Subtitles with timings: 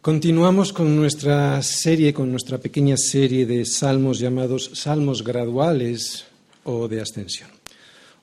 [0.00, 6.24] Continuamos con nuestra serie, con nuestra pequeña serie de salmos llamados salmos graduales
[6.64, 7.50] o de ascensión.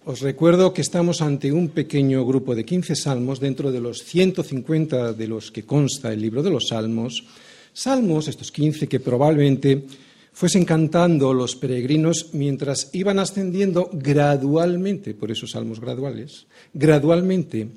[0.03, 5.13] Os recuerdo que estamos ante un pequeño grupo de 15 salmos dentro de los 150
[5.13, 7.25] de los que consta el libro de los salmos.
[7.73, 9.85] Salmos, estos 15, que probablemente
[10.33, 17.67] fuesen cantando los peregrinos mientras iban ascendiendo gradualmente, por esos salmos graduales, gradualmente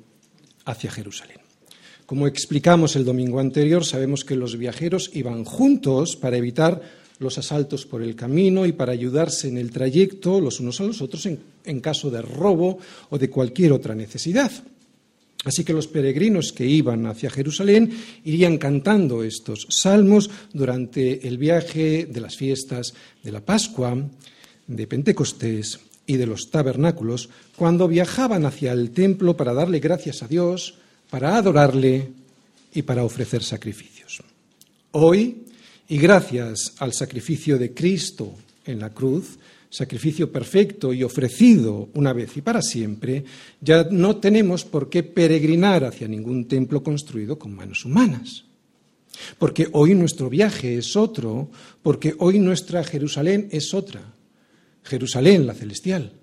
[0.65, 1.50] hacia Jerusalén.
[2.11, 6.81] Como explicamos el domingo anterior, sabemos que los viajeros iban juntos para evitar
[7.19, 11.01] los asaltos por el camino y para ayudarse en el trayecto los unos a los
[11.01, 12.79] otros en, caso de robo
[13.11, 14.51] o de cualquier otra necesidad.
[15.45, 17.89] Así que los peregrinos que iban hacia Jerusalén
[18.25, 23.95] irían cantando estos salmos durante el viaje de las fiestas de la Pascua,
[24.67, 30.27] de Pentecostés y de los tabernáculos, cuando viajaban hacia el templo para darle gracias a
[30.27, 30.75] Dios,
[31.11, 32.07] para adorarle
[32.73, 34.23] y para ofrecer sacrificios.
[34.91, 35.43] Hoy,
[35.89, 38.33] y gracias al sacrificio de Cristo
[38.65, 39.37] en la cruz,
[39.69, 43.25] sacrificio perfecto y ofrecido una vez y para siempre,
[43.59, 48.45] ya no tenemos por qué peregrinar hacia ningún templo construido con manos humanas.
[49.37, 51.49] Porque hoy nuestro viaje es otro,
[51.83, 54.01] porque hoy nuestra Jerusalén es otra,
[54.83, 56.20] Jerusalén la celestial.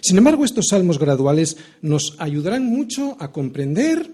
[0.00, 4.10] Sin embargo, estos salmos graduales nos ayudarán mucho a comprender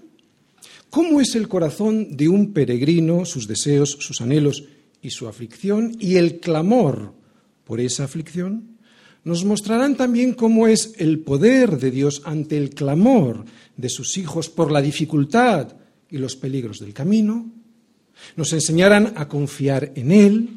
[0.89, 4.65] cómo es el corazón de un peregrino, sus deseos, sus anhelos
[5.01, 7.13] y su aflicción y el clamor
[7.63, 8.77] por esa aflicción.
[9.23, 13.45] Nos mostrarán también cómo es el poder de Dios ante el clamor
[13.77, 15.73] de sus hijos por la dificultad
[16.09, 17.49] y los peligros del camino.
[18.35, 20.49] Nos enseñarán a confiar en Él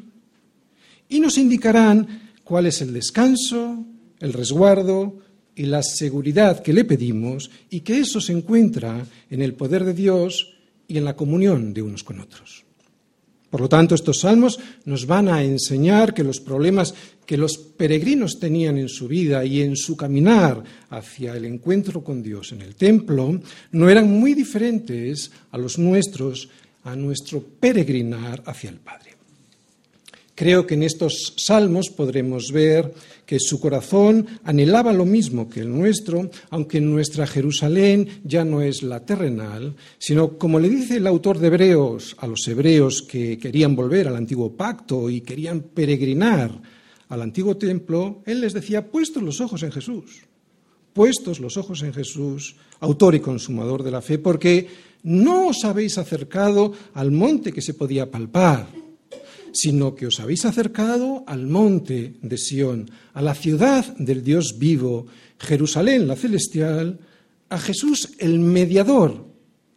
[1.07, 3.85] y nos indicarán cuál es el descanso,
[4.19, 5.19] el resguardo
[5.55, 9.93] y la seguridad que le pedimos y que eso se encuentra en el poder de
[9.93, 10.55] Dios
[10.87, 12.65] y en la comunión de unos con otros.
[13.49, 16.93] Por lo tanto, estos salmos nos van a enseñar que los problemas
[17.25, 22.21] que los peregrinos tenían en su vida y en su caminar hacia el encuentro con
[22.21, 23.39] Dios en el templo
[23.71, 26.49] no eran muy diferentes a los nuestros,
[26.83, 29.04] a nuestro peregrinar hacia el Padre.
[30.35, 32.93] Creo que en estos salmos podremos ver
[33.25, 38.83] que su corazón anhelaba lo mismo que el nuestro, aunque nuestra Jerusalén ya no es
[38.83, 43.77] la terrenal, sino como le dice el autor de Hebreos a los hebreos que querían
[43.77, 46.51] volver al antiguo pacto y querían peregrinar
[47.07, 50.23] al antiguo templo, él les decía, puestos los ojos en Jesús,
[50.91, 54.67] puestos los ojos en Jesús, autor y consumador de la fe, porque
[55.03, 58.84] no os habéis acercado al monte que se podía palpar
[59.55, 65.07] sino que os habéis acercado al monte de Sión, a la ciudad del Dios vivo,
[65.39, 66.99] Jerusalén la celestial,
[67.49, 69.25] a Jesús el mediador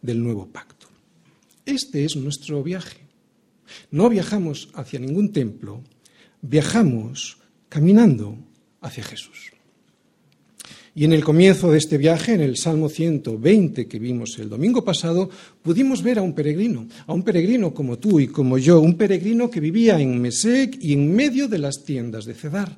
[0.01, 0.87] del nuevo pacto.
[1.65, 2.99] Este es nuestro viaje.
[3.89, 5.83] No viajamos hacia ningún templo,
[6.41, 7.37] viajamos
[7.69, 8.37] caminando
[8.81, 9.51] hacia Jesús.
[10.99, 14.83] Y en el comienzo de este viaje, en el Salmo 120 que vimos el domingo
[14.83, 15.29] pasado,
[15.61, 19.49] pudimos ver a un peregrino, a un peregrino como tú y como yo, un peregrino
[19.49, 22.77] que vivía en Mesec y en medio de las tiendas de Cedar.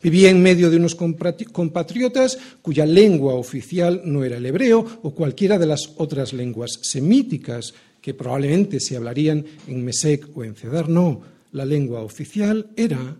[0.00, 5.58] Vivía en medio de unos compatriotas cuya lengua oficial no era el hebreo o cualquiera
[5.58, 10.88] de las otras lenguas semíticas que probablemente se hablarían en Mesec o en Cedar.
[10.88, 11.20] No,
[11.50, 13.16] la lengua oficial era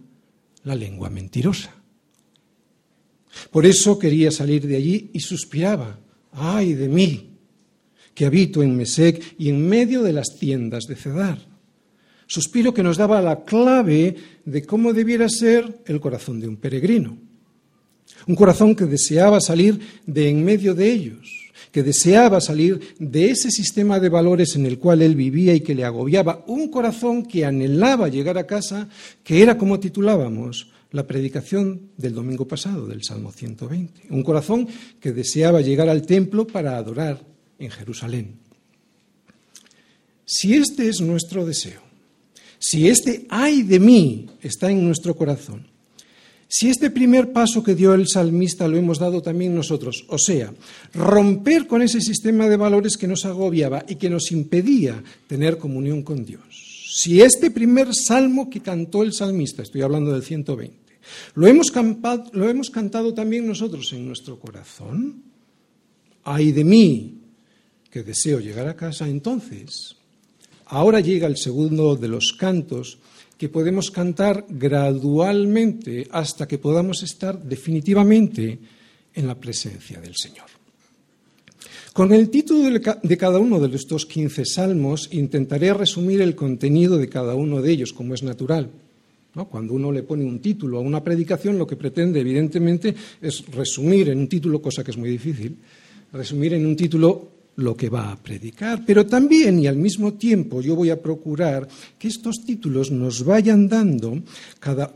[0.63, 1.82] la lengua mentirosa.
[3.51, 5.99] Por eso quería salir de allí y suspiraba,
[6.33, 7.31] ay de mí,
[8.15, 11.39] que habito en Mesec y en medio de las tiendas de Cedar.
[12.27, 17.19] Suspiro que nos daba la clave de cómo debiera ser el corazón de un peregrino.
[18.27, 23.51] Un corazón que deseaba salir de en medio de ellos, que deseaba salir de ese
[23.51, 26.45] sistema de valores en el cual él vivía y que le agobiaba.
[26.47, 28.89] Un corazón que anhelaba llegar a casa,
[29.25, 34.03] que era como titulábamos, la predicación del domingo pasado, del Salmo 120.
[34.11, 34.69] Un corazón
[35.01, 37.25] que deseaba llegar al templo para adorar
[37.59, 38.37] en Jerusalén.
[40.25, 41.83] Si este es nuestro deseo,
[42.59, 45.67] si este ay de mí está en nuestro corazón,
[46.55, 50.53] si este primer paso que dio el salmista lo hemos dado también nosotros, o sea,
[50.93, 56.03] romper con ese sistema de valores que nos agobiaba y que nos impedía tener comunión
[56.03, 56.43] con Dios.
[56.95, 60.82] Si este primer salmo que cantó el salmista, estoy hablando del 120,
[61.35, 61.73] ¿Lo hemos,
[62.33, 65.23] lo hemos cantado también nosotros en nuestro corazón?
[66.25, 67.19] Ay de mí,
[67.91, 69.09] que deseo llegar a casa.
[69.09, 69.97] Entonces,
[70.67, 72.99] ahora llega el segundo de los cantos
[73.37, 78.59] que podemos cantar gradualmente hasta que podamos estar definitivamente
[79.15, 80.47] en la presencia del Señor.
[81.93, 87.11] Con el título de cada uno de estos 15 salmos intentaré resumir el contenido de
[87.11, 88.71] cada uno de ellos, como es natural.
[89.33, 94.11] Cuando uno le pone un título a una predicación, lo que pretende, evidentemente, es resumir
[94.11, 95.57] en un título, cosa que es muy difícil,
[96.13, 98.85] resumir en un título lo que va a predicar.
[98.85, 101.67] Pero también y al mismo tiempo yo voy a procurar
[101.99, 104.23] que estos títulos nos vayan dando,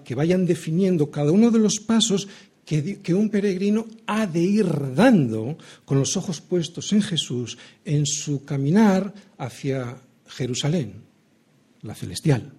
[0.05, 2.29] que vayan definiendo cada uno de los pasos
[2.65, 8.05] que, que, un peregrino ha de ir dando con los ojos puestos en Jesús en
[8.05, 9.97] su caminar hacia
[10.27, 10.95] Jerusalén,
[11.83, 12.53] la celestial.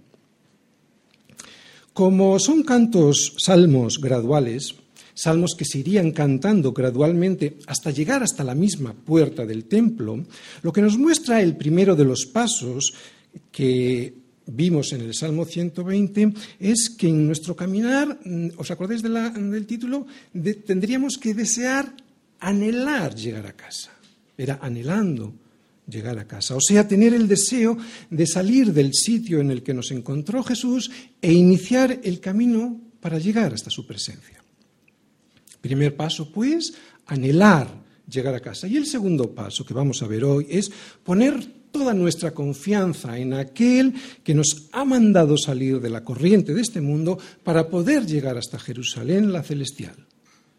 [1.98, 4.76] Como son cantos, salmos graduales,
[5.16, 10.24] salmos que se irían cantando gradualmente hasta llegar hasta la misma puerta del templo,
[10.62, 12.94] lo que nos muestra el primero de los pasos
[13.52, 14.14] que
[14.46, 20.06] vimos en el Salmo 120 es que en nuestro caminar, mm, ¿os acordáis del título?
[20.68, 21.96] tendríamos que desear,
[22.40, 23.90] anhelar llegar a casa.
[24.38, 25.34] Era anhelando
[25.88, 27.78] llegar a casa, o sea, tener el deseo
[28.10, 30.92] de salir del sitio en el que nos encontró Jesús
[31.22, 34.44] e iniciar el camino para llegar hasta su presencia.
[35.62, 36.74] Primer paso, pues,
[37.06, 37.68] anhelar
[38.10, 38.68] llegar a casa.
[38.68, 40.72] Y el segundo paso que vamos a ver hoy es
[41.04, 43.94] poner toda nuestra confianza en aquel
[44.24, 48.60] que nos ha mandado salir de la corriente de este mundo para poder llegar hasta
[48.60, 49.96] Jerusalén, la celestial.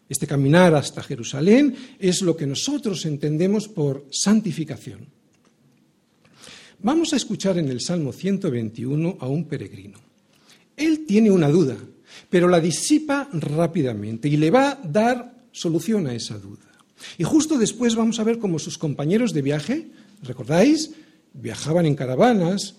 [0.07, 5.18] Este caminar hasta Jerusalén es lo que nosotros entendemos por santificación.
[6.81, 9.99] Vamos a escuchar en el Salmo 121 a un peregrino.
[10.77, 11.75] Él tiene una duda,
[12.29, 16.71] pero la disipa rápidamente y le va a dar solución a esa duda.
[17.17, 19.87] Y justo después vamos a ver cómo sus compañeros de viaje,
[20.23, 20.91] ¿recordáis?
[21.33, 22.75] Viajaban en caravanas,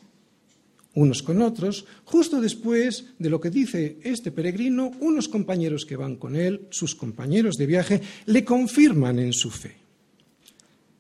[0.95, 1.85] unos con otros.
[2.05, 6.95] Justo después de lo que dice este peregrino, unos compañeros que van con él, sus
[6.95, 9.80] compañeros de viaje, le confirman en su fe.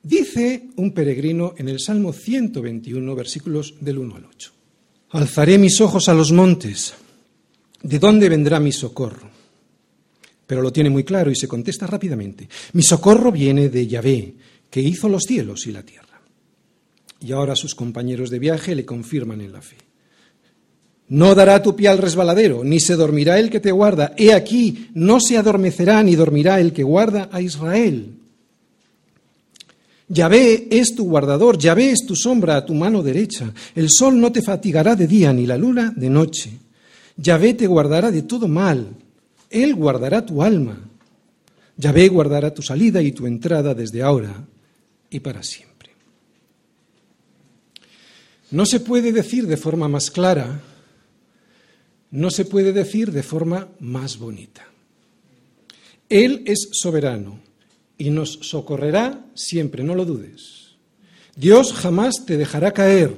[0.02, 4.52] Dice un peregrino en el Salmo 121, versículos del 1 al 8.
[5.10, 6.94] Alzaré mis ojos a los montes.
[7.82, 9.28] ¿De dónde vendrá mi socorro?
[10.46, 12.48] Pero lo tiene muy claro y se contesta rápidamente.
[12.72, 14.34] Mi socorro viene de Yahvé,
[14.70, 16.20] que hizo los cielos y la tierra.
[17.20, 19.76] Y ahora sus compañeros de viaje le confirman en la fe.
[21.08, 24.14] No dará tu pie al resbaladero, ni se dormirá el que te guarda.
[24.16, 28.19] He aquí, no se adormecerá ni dormirá el que guarda a Israel.
[30.12, 33.54] Yahvé es tu guardador, Yahvé es tu sombra a tu mano derecha.
[33.76, 36.50] El sol no te fatigará de día, ni la luna de noche.
[37.16, 38.88] Yahvé te guardará de todo mal.
[39.48, 40.76] Él guardará tu alma.
[41.76, 44.44] Yahvé guardará tu salida y tu entrada desde ahora
[45.10, 45.90] y para siempre.
[48.50, 50.60] No se puede decir de forma más clara,
[52.10, 54.66] no se puede decir de forma más bonita.
[56.08, 57.49] Él es soberano
[58.00, 60.70] y nos socorrerá siempre, no lo dudes.
[61.36, 63.14] Dios jamás te dejará caer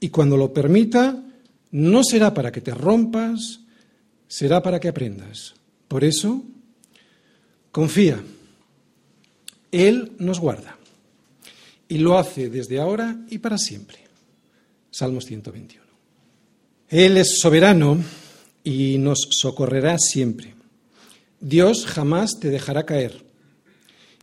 [0.00, 1.22] y cuando lo permita,
[1.70, 3.60] no será para que te rompas,
[4.26, 5.54] será para que aprendas.
[5.86, 6.42] Por eso,
[7.70, 8.20] confía.
[9.70, 10.76] Él nos guarda
[11.86, 13.98] y lo hace desde ahora y para siempre.
[14.90, 15.84] Salmos 121.
[16.88, 18.02] Él es soberano
[18.64, 20.56] y nos socorrerá siempre.
[21.38, 23.29] Dios jamás te dejará caer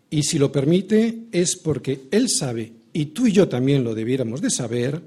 [0.09, 4.41] y si lo permite es porque Él sabe, y tú y yo también lo debiéramos
[4.41, 5.01] de saber,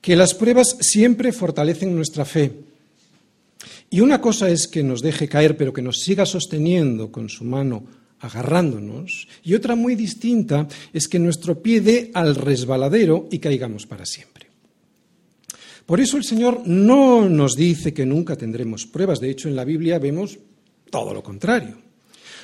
[0.00, 2.52] que las pruebas siempre fortalecen nuestra fe.
[3.90, 7.44] Y una cosa es que nos deje caer, pero que nos siga sosteniendo con su
[7.44, 7.84] mano,
[8.20, 9.28] agarrándonos.
[9.42, 14.46] Y otra muy distinta es que nuestro pie dé al resbaladero y caigamos para siempre.
[15.86, 19.20] Por eso el Señor no nos dice que nunca tendremos pruebas.
[19.20, 20.38] De hecho, en la Biblia vemos
[20.90, 21.87] todo lo contrario.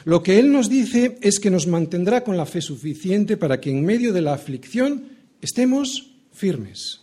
[0.05, 3.71] Lo que Él nos dice es que nos mantendrá con la fe suficiente para que
[3.71, 5.09] en medio de la aflicción
[5.41, 7.01] estemos firmes.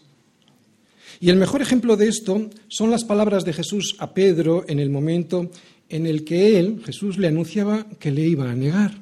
[1.20, 4.90] Y el mejor ejemplo de esto son las palabras de Jesús a Pedro en el
[4.90, 5.52] momento
[5.90, 8.98] en el que él, Jesús, le anunciaba que le iba a negar.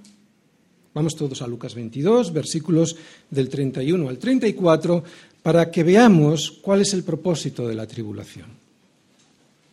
[0.94, 2.96] Vamos todos a Lucas 22, versículos
[3.30, 5.04] del 31 al 34,
[5.44, 8.59] para que veamos cuál es el propósito de la tribulación.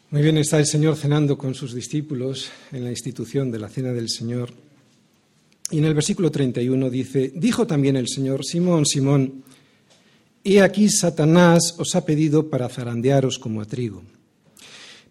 [0.08, 3.92] Muy bien, está el Señor cenando con sus discípulos en la institución de la Cena
[3.92, 4.52] del Señor.
[5.72, 9.42] Y en el versículo 31 dice, dijo también el Señor, Simón, Simón,
[10.44, 14.04] he aquí Satanás os ha pedido para zarandearos como a trigo.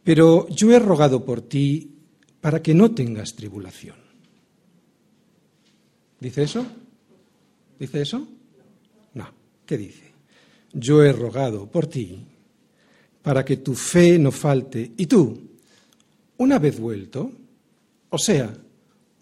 [0.02, 1.92] Pero yo he rogado por ti
[2.40, 3.98] para que no tengas tribulación.
[6.22, 6.66] ¿Dice eso?
[7.78, 8.26] ¿Dice eso?
[9.14, 9.28] No.
[9.66, 10.14] ¿Qué dice?
[10.72, 12.24] Yo he rogado por ti
[13.26, 14.92] para que tu fe no falte.
[14.98, 15.36] Y tú,
[16.38, 17.32] una vez vuelto,
[18.12, 18.56] o sea,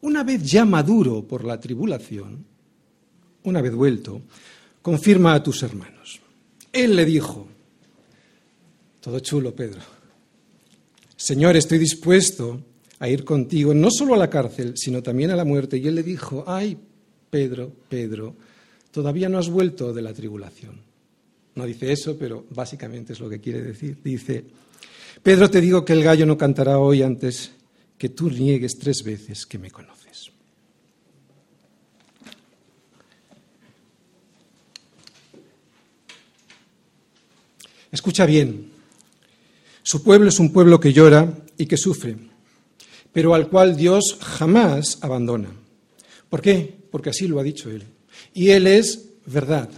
[0.01, 2.45] una vez ya maduro por la tribulación,
[3.43, 4.22] una vez vuelto,
[4.81, 6.19] confirma a tus hermanos.
[6.74, 7.48] Él le dijo,
[9.00, 9.79] todo chulo, Pedro,
[11.15, 12.62] Señor, estoy dispuesto
[13.00, 15.77] a ir contigo, no solo a la cárcel, sino también a la muerte.
[15.77, 16.77] Y él le dijo, ay,
[17.29, 18.36] Pedro, Pedro,
[18.91, 20.92] todavía no has vuelto de la tribulación.
[21.55, 23.98] No dice eso, pero básicamente es lo que quiere decir.
[24.03, 24.43] Dice,
[25.22, 27.51] Pedro, te digo que el gallo no cantará hoy antes
[27.98, 30.31] que tú niegues tres veces que me conoces.
[37.91, 38.72] Escucha bien,
[39.83, 42.17] su pueblo es un pueblo que llora y que sufre,
[43.12, 45.50] pero al cual Dios jamás abandona.
[46.27, 46.75] ¿Por qué?
[46.89, 47.83] Porque así lo ha dicho Él.
[48.33, 49.69] Y Él es verdad,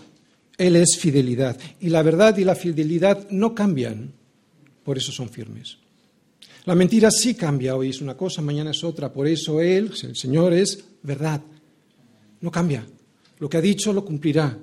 [0.57, 1.57] Él es fidelidad.
[1.79, 4.13] Y la verdad y la fidelidad no cambian,
[4.83, 5.77] por eso son firmes.
[6.65, 10.15] La mentira sí cambia, hoy es una cosa, mañana es otra, por eso Él, el
[10.15, 11.41] Señor, es verdad.
[12.41, 12.85] No cambia.
[13.39, 14.57] Lo que ha dicho lo cumplirá.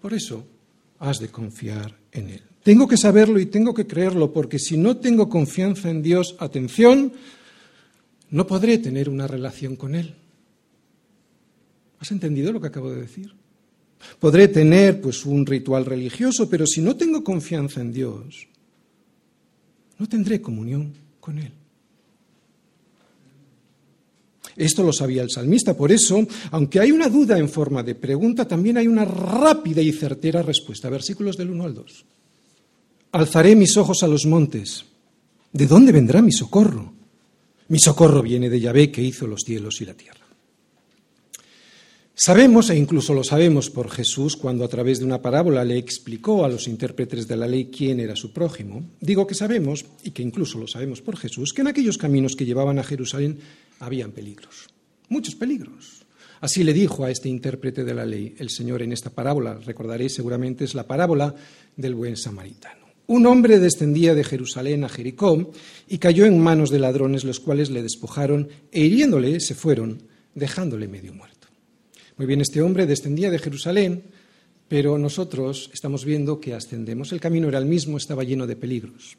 [0.00, 0.46] Por eso
[1.00, 2.42] has de confiar en Él.
[2.62, 7.12] Tengo que saberlo y tengo que creerlo, porque si no tengo confianza en Dios, atención,
[8.30, 10.14] no podré tener una relación con Él.
[11.98, 13.39] ¿Has entendido lo que acabo de decir?
[14.18, 18.48] Podré tener pues un ritual religioso, pero si no tengo confianza en Dios,
[19.98, 21.52] no tendré comunión con Él.
[24.56, 28.46] Esto lo sabía el salmista, por eso, aunque hay una duda en forma de pregunta,
[28.46, 30.90] también hay una rápida y certera respuesta.
[30.90, 32.04] Versículos del 1 al 2.
[33.12, 34.84] Alzaré mis ojos a los montes.
[35.52, 36.92] ¿De dónde vendrá mi socorro?
[37.68, 40.19] Mi socorro viene de Yahvé que hizo los cielos y la tierra.
[42.22, 46.44] Sabemos, e incluso lo sabemos por Jesús, cuando a través de una parábola le explicó
[46.44, 50.20] a los intérpretes de la ley quién era su prójimo, digo que sabemos, y que
[50.20, 53.38] incluso lo sabemos por Jesús, que en aquellos caminos que llevaban a Jerusalén
[53.78, 54.68] habían peligros,
[55.08, 56.02] muchos peligros.
[56.42, 60.12] Así le dijo a este intérprete de la ley el Señor en esta parábola, recordaréis
[60.12, 61.34] seguramente es la parábola
[61.74, 62.84] del buen samaritano.
[63.06, 65.52] Un hombre descendía de Jerusalén a Jericó
[65.88, 70.02] y cayó en manos de ladrones, los cuales le despojaron e hiriéndole se fueron,
[70.34, 71.39] dejándole medio muerto.
[72.20, 74.02] Muy bien, este hombre descendía de Jerusalén,
[74.68, 77.12] pero nosotros estamos viendo que ascendemos.
[77.12, 79.16] El camino era el mismo, estaba lleno de peligros.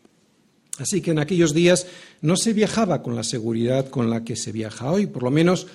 [0.78, 1.88] Así que en aquellos días
[2.22, 5.66] no se viajaba con la seguridad con la que se viaja hoy, por lo menos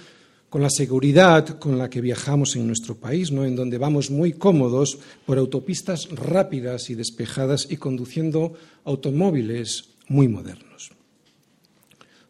[0.51, 3.45] con la seguridad con la que viajamos en nuestro país, ¿no?
[3.45, 8.53] en donde vamos muy cómodos por autopistas rápidas y despejadas y conduciendo
[8.85, 10.66] automóviles muy modernos.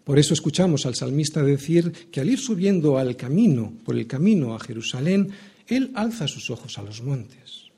[0.06, 4.54] Por eso escuchamos al salmista decir que al ir subiendo al camino, por el camino
[4.54, 5.30] a Jerusalén,
[5.66, 7.72] él alza sus ojos a los montes.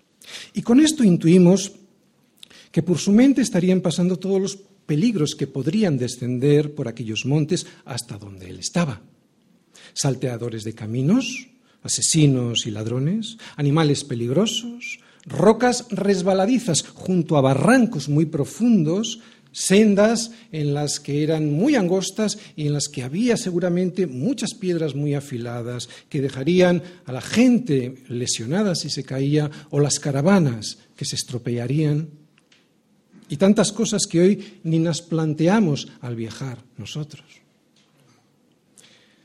[0.52, 1.72] Y con esto intuimos
[2.70, 7.66] que por su mente estarían pasando todos los peligros que podrían descender por aquellos montes
[7.86, 9.00] hasta donde él estaba.
[9.94, 11.48] Salteadores de caminos,
[11.82, 19.20] asesinos y ladrones, animales peligrosos, rocas resbaladizas junto a barrancos muy profundos,
[19.58, 24.94] sendas en las que eran muy angostas y en las que había seguramente muchas piedras
[24.94, 31.04] muy afiladas que dejarían a la gente lesionada si se caía o las caravanas que
[31.04, 32.08] se estropearían
[33.28, 37.24] y tantas cosas que hoy ni nos planteamos al viajar nosotros.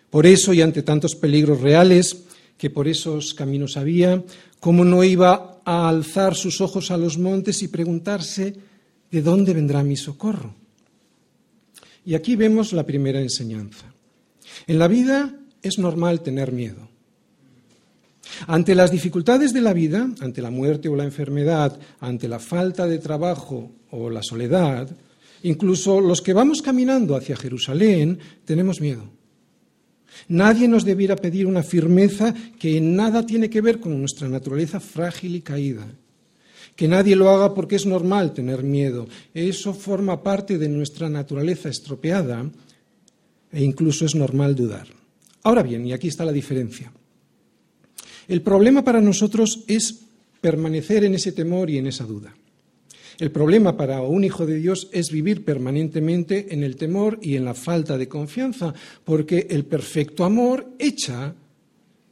[0.10, 2.24] Por eso y ante tantos peligros reales
[2.58, 4.24] que por esos caminos había,
[4.60, 8.73] ¿cómo no iba a alzar sus ojos a los montes y preguntarse
[9.14, 10.56] ¿de dónde vendrá mi socorro?
[12.04, 13.94] Y aquí vemos la primera enseñanza.
[14.66, 16.90] En la vida es normal tener miedo.
[18.48, 22.88] Ante las dificultades de la vida, ante la muerte o la enfermedad, ante la falta
[22.88, 24.90] de trabajo o la soledad,
[25.44, 29.04] incluso los que vamos caminando hacia Jerusalén, tenemos miedo.
[30.28, 34.80] Nadie nos debiera pedir una firmeza que en nada tiene que ver con nuestra naturaleza
[34.80, 35.86] frágil y caída.
[36.76, 39.08] Que nadie lo haga porque es normal tener miedo.
[39.34, 42.50] Eso forma parte de nuestra naturaleza estropeada
[43.52, 44.88] e incluso es normal dudar.
[45.44, 46.92] Ahora bien, y aquí está la diferencia.
[48.28, 50.00] El problema para nosotros es
[50.42, 52.34] permanecer en ese temor y en esa duda.
[53.20, 57.46] El problema para un hijo de Dios es vivir permanentemente en el temor y en
[57.46, 61.36] la falta de confianza, porque el perfecto amor echa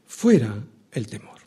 [0.06, 1.41] fuera el temor.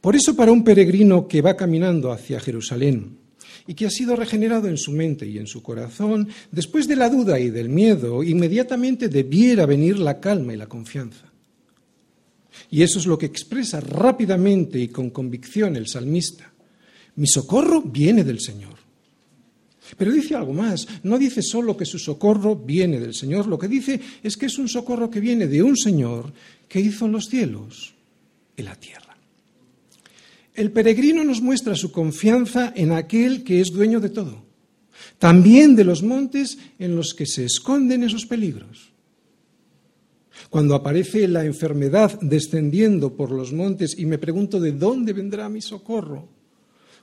[0.00, 3.18] Por eso para un peregrino que va caminando hacia Jerusalén
[3.66, 7.10] y que ha sido regenerado en su mente y en su corazón, después de la
[7.10, 11.32] duda y del miedo, inmediatamente debiera venir la calma y la confianza.
[12.70, 16.52] Y eso es lo que expresa rápidamente y con convicción el salmista.
[17.16, 18.76] Mi socorro viene del Señor.
[19.96, 23.68] Pero dice algo más, no dice solo que su socorro viene del Señor, lo que
[23.68, 26.32] dice es que es un socorro que viene de un Señor
[26.68, 27.94] que hizo los cielos
[28.56, 29.07] y la tierra.
[30.58, 34.42] El peregrino nos muestra su confianza en aquel que es dueño de todo,
[35.16, 38.90] también de los montes en los que se esconden esos peligros.
[40.50, 45.60] Cuando aparece la enfermedad descendiendo por los montes y me pregunto de dónde vendrá mi
[45.60, 46.28] socorro,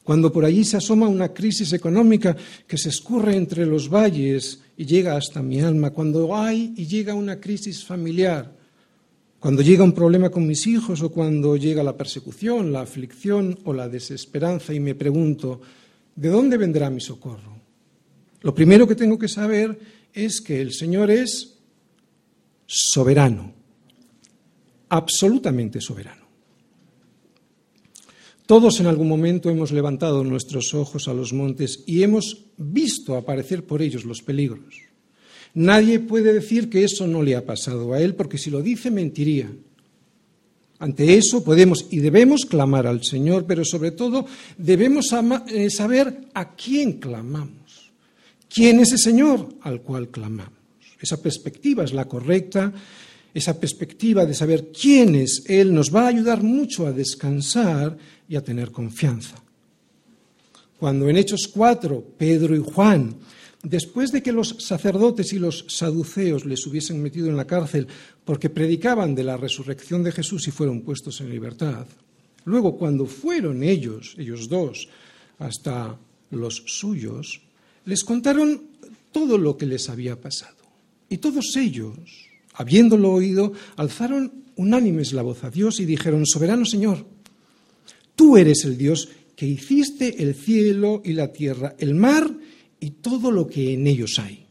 [0.04, 2.36] cuando por allí se asoma una crisis económica
[2.68, 7.14] que se escurre entre los valles y llega hasta mi alma, cuando hay y llega
[7.14, 8.54] una crisis familiar,
[9.46, 13.74] cuando llega un problema con mis hijos o cuando llega la persecución, la aflicción o
[13.74, 15.62] la desesperanza y me pregunto,
[16.16, 17.56] ¿de dónde vendrá mi socorro?
[18.42, 19.78] Lo primero que tengo que saber
[20.12, 21.60] es que el Señor es
[22.66, 23.54] soberano,
[24.90, 26.26] absolutamente soberano.
[28.48, 33.64] Todos en algún momento hemos levantado nuestros ojos a los montes y hemos visto aparecer
[33.64, 34.85] por ellos los peligros.
[35.56, 38.92] Nadie puede decir que eso no le ha pasado a él, porque si lo dice
[38.92, 39.50] mentiría.
[40.80, 44.26] Ante eso podemos y debemos clamar al Señor, pero sobre todo
[44.58, 45.08] debemos
[45.48, 47.92] eh, saber a quién clamamos.
[48.54, 50.60] ¿Quién es ese Señor al cual clamamos?
[51.00, 52.74] Esa perspectiva es la correcta,
[53.34, 57.98] esa perspectiva de saber quién es Él nos va a ayudar mucho a descansar
[58.28, 59.36] y a tener confianza.
[60.78, 63.16] Cuando en Hechos 4, Pedro y Juan
[63.66, 67.88] después de que los sacerdotes y los saduceos les hubiesen metido en la cárcel
[68.24, 71.88] porque predicaban de la resurrección de Jesús y fueron puestos en libertad,
[72.46, 74.88] luego cuando fueron ellos, ellos dos,
[75.40, 75.98] hasta
[76.30, 77.42] los suyos,
[77.86, 78.62] les contaron
[79.12, 80.56] todo lo que les había pasado.
[81.10, 81.98] Y todos ellos,
[82.54, 87.06] habiéndolo oído, alzaron unánimes la voz a Dios y dijeron, Soberano Señor,
[88.16, 92.32] tú eres el Dios que hiciste el cielo y la tierra, el mar
[92.86, 94.46] y todo lo que en ellos hay.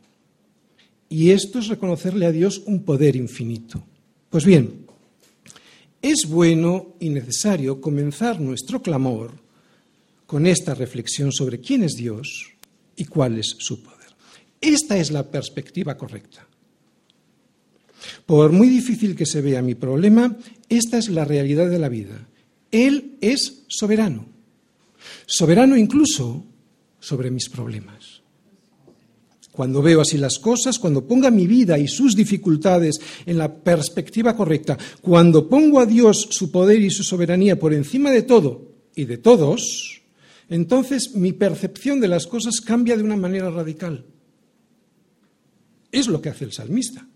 [1.09, 3.87] Y esto es reconocerle a Dios un poder infinito.
[4.29, 4.87] Pues bien,
[6.03, 9.31] es bueno y necesario comenzar nuestro clamor
[10.27, 12.51] con esta reflexión sobre quién es Dios
[12.97, 14.09] y cuál es su poder.
[14.61, 16.45] Esta es la perspectiva correcta.
[18.27, 20.37] Por muy difícil que se vea mi problema,
[20.69, 22.27] esta es la realidad de la vida.
[22.73, 24.27] Él es soberano.
[25.25, 26.45] Soberano incluso
[26.99, 28.14] sobre mis problemas.
[29.55, 34.35] Cuando veo así las cosas, cuando ponga mi vida y sus dificultades en la perspectiva
[34.35, 39.05] correcta, cuando pongo a Dios su poder y su soberanía por encima de todo y
[39.05, 40.03] de todos,
[40.49, 44.05] entonces mi percepción de las cosas cambia de una manera radical.
[45.93, 47.07] Es lo que hace el salmista.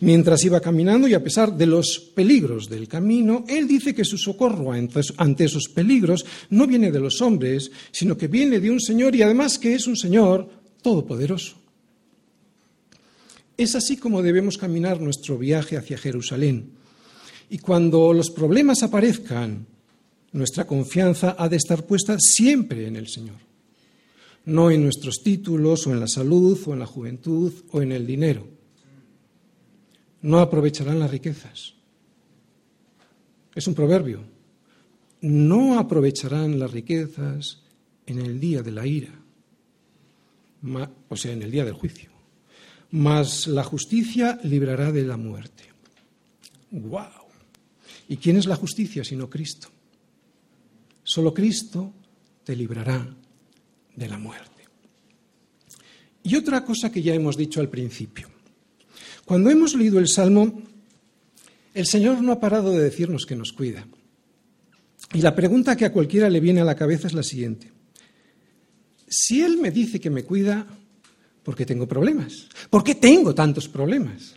[0.00, 4.18] Mientras iba caminando y a pesar de los peligros del camino, él dice que su
[4.18, 9.16] socorro ante esos peligros no viene de los hombres, sino que viene de un Señor
[9.16, 11.56] y además que es un Señor todopoderoso.
[13.56, 16.72] Es así como debemos caminar nuestro viaje hacia Jerusalén.
[17.48, 19.66] Y cuando los problemas aparezcan,
[20.32, 23.36] nuestra confianza ha de estar puesta siempre en el Señor,
[24.46, 28.06] no en nuestros títulos o en la salud o en la juventud o en el
[28.06, 28.52] dinero
[30.22, 31.74] no aprovecharán las riquezas.
[33.54, 34.20] Es un proverbio.
[35.20, 37.62] No aprovecharán las riquezas
[38.06, 39.12] en el día de la ira,
[41.08, 42.10] o sea, en el día del juicio.
[42.90, 45.64] Mas la justicia librará de la muerte.
[46.70, 47.22] ¡Wow!
[48.08, 49.68] ¿Y quién es la justicia sino Cristo?
[51.02, 51.92] Solo Cristo
[52.44, 53.14] te librará
[53.96, 54.50] de la muerte.
[56.22, 58.28] Y otra cosa que ya hemos dicho al principio.
[59.24, 60.62] Cuando hemos leído el Salmo,
[61.74, 63.86] el Señor no ha parado de decirnos que nos cuida.
[65.14, 67.72] Y la pregunta que a cualquiera le viene a la cabeza es la siguiente.
[69.14, 70.66] Si Él me dice que me cuida,
[71.42, 72.48] ¿por qué tengo problemas?
[72.70, 74.36] ¿Por qué tengo tantos problemas?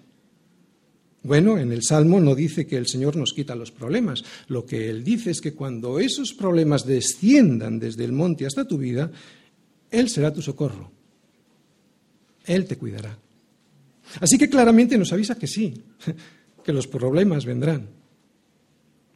[1.23, 4.21] Bueno, en el Salmo no dice que el Señor nos quita los problemas.
[4.49, 8.77] Lo que Él dice es que cuando esos problemas desciendan desde el monte hasta tu
[8.77, 9.09] vida,
[9.89, 10.91] Él será tu socorro.
[12.45, 13.17] Él te cuidará.
[14.19, 15.73] Así que claramente nos avisa que sí,
[16.65, 17.87] que los problemas vendrán.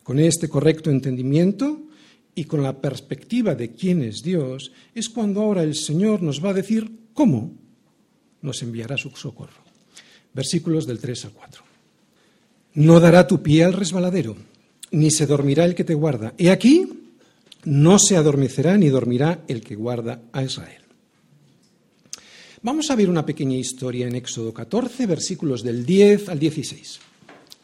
[0.04, 1.89] Con este correcto entendimiento
[2.36, 6.50] y con la perspectiva de quién es Dios, es cuando ahora el Señor nos va
[6.50, 7.52] a decir cómo
[8.42, 9.64] nos enviará su socorro.
[10.34, 11.64] Versículos del 3 al 4.
[12.76, 14.38] No dará tu pie al resbaladero,
[14.92, 16.34] ni se dormirá el que te guarda.
[16.38, 16.88] He aquí,
[17.66, 20.84] no se adormecerá ni dormirá el que guarda a Israel.
[22.62, 27.00] Vamos a ver una pequeña historia en Éxodo 14, versículos del 10 al 16.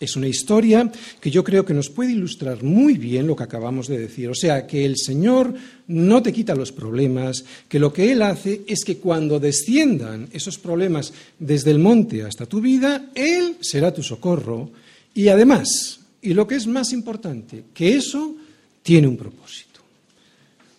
[0.06, 3.88] Es una historia que yo creo que nos puede ilustrar muy bien lo que acabamos
[3.88, 4.30] de decir.
[4.30, 5.54] O sea, que el Señor
[5.88, 10.58] no te quita los problemas, que lo que Él hace es que cuando desciendan esos
[10.58, 14.72] problemas desde el monte hasta tu vida, Él será tu socorro.
[15.14, 18.36] Y además, Y lo que es más importante, que eso
[18.82, 19.82] tiene un propósito.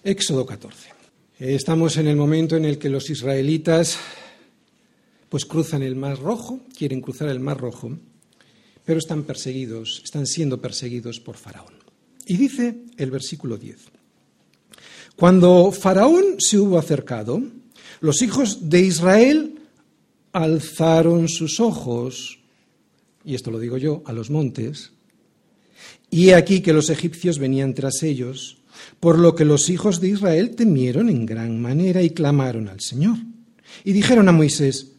[0.03, 0.89] Éxodo 14.
[1.39, 3.97] Estamos en el momento en el que los israelitas
[5.29, 7.97] pues cruzan el Mar Rojo, quieren cruzar el Mar Rojo,
[8.87, 11.75] pero están perseguidos, están siendo perseguidos por Faraón.
[12.25, 13.77] Y dice el versículo 10.
[15.17, 17.43] Cuando Faraón se hubo acercado,
[18.01, 19.61] los hijos de Israel
[20.33, 22.39] alzaron sus ojos,
[23.25, 24.93] y esto lo digo yo, a los montes,
[26.11, 28.59] y he aquí que los egipcios venían tras ellos,
[29.01, 33.17] por lo que los hijos de Israel temieron en gran manera y clamaron al Señor.
[33.83, 34.93] Y dijeron a Moisés,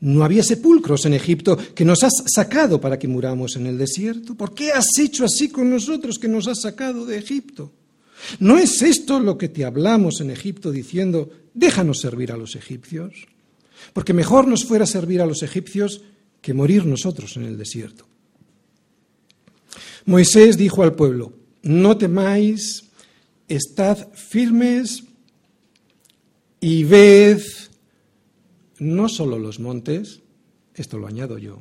[0.00, 4.34] ¿no había sepulcros en Egipto que nos has sacado para que muramos en el desierto?
[4.34, 7.72] ¿Por qué has hecho así con nosotros que nos has sacado de Egipto?
[8.40, 13.26] ¿No es esto lo que te hablamos en Egipto diciendo, déjanos servir a los egipcios?
[13.92, 16.02] Porque mejor nos fuera servir a los egipcios
[16.40, 18.06] que morir nosotros en el desierto.
[20.04, 21.32] Moisés dijo al pueblo,
[21.62, 22.84] no temáis,
[23.48, 25.04] estad firmes
[26.60, 27.42] y ved
[28.78, 30.20] no solo los montes,
[30.74, 31.60] esto lo añado yo,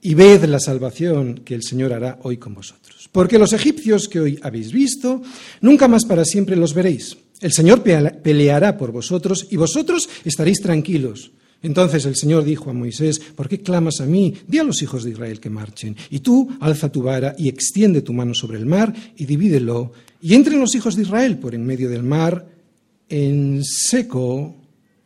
[0.00, 3.08] y ved la salvación que el Señor hará hoy con vosotros.
[3.10, 5.22] Porque los egipcios que hoy habéis visto,
[5.62, 7.16] nunca más para siempre los veréis.
[7.40, 11.32] El Señor peleará por vosotros y vosotros estaréis tranquilos.
[11.62, 14.34] Entonces el Señor dijo a Moisés, ¿por qué clamas a mí?
[14.46, 15.96] Di a los hijos de Israel que marchen.
[16.10, 19.92] Y tú alza tu vara y extiende tu mano sobre el mar y divídelo.
[20.20, 22.46] Y entren los hijos de Israel por en medio del mar
[23.08, 24.54] en seco,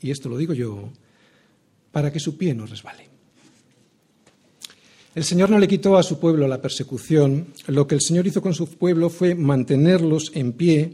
[0.01, 0.91] y esto lo digo yo,
[1.93, 3.09] para que su pie no resbale.
[5.15, 8.41] El Señor no le quitó a su pueblo la persecución, lo que el Señor hizo
[8.41, 10.93] con su pueblo fue mantenerlos en pie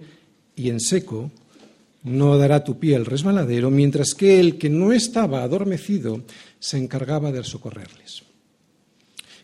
[0.56, 1.30] y en seco,
[2.04, 6.22] no dará tu pie al resbaladero, mientras que el que no estaba adormecido
[6.58, 8.22] se encargaba de socorrerles.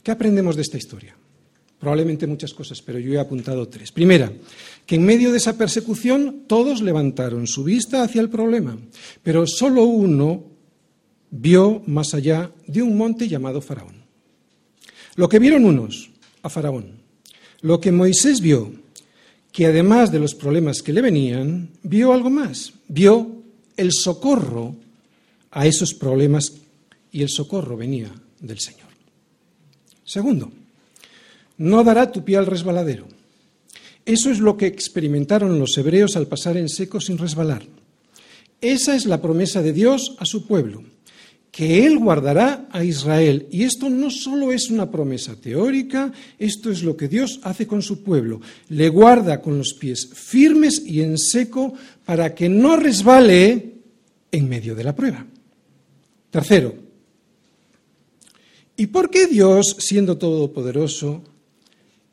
[0.02, 1.16] ¿Qué aprendemos de esta historia?
[1.80, 3.90] Probablemente muchas cosas, pero yo he apuntado tres.
[3.90, 4.30] Primera,
[4.84, 8.76] que en medio de esa persecución todos levantaron su vista hacia el problema,
[9.22, 10.44] pero solo uno
[11.30, 14.04] vio más allá de un monte llamado Faraón.
[15.16, 16.10] Lo que vieron unos,
[16.42, 17.00] a Faraón,
[17.62, 18.72] lo que Moisés vio,
[19.50, 23.42] que además de los problemas que le venían, vio algo más, vio
[23.76, 24.76] el socorro
[25.50, 26.52] a esos problemas
[27.10, 28.90] y el socorro venía del Señor.
[30.04, 30.52] Segundo,
[31.60, 33.06] no dará tu pie al resbaladero.
[34.06, 37.62] Eso es lo que experimentaron los hebreos al pasar en seco sin resbalar.
[38.62, 40.82] Esa es la promesa de Dios a su pueblo
[41.50, 43.46] que Él guardará a Israel.
[43.50, 47.82] Y esto no solo es una promesa teórica, esto es lo que Dios hace con
[47.82, 48.40] su pueblo.
[48.68, 51.74] Le guarda con los pies firmes y en seco
[52.06, 53.74] para que no resbale
[54.30, 55.26] en medio de la prueba.
[56.30, 56.74] Tercero,
[58.76, 61.24] ¿y por qué Dios, siendo todopoderoso,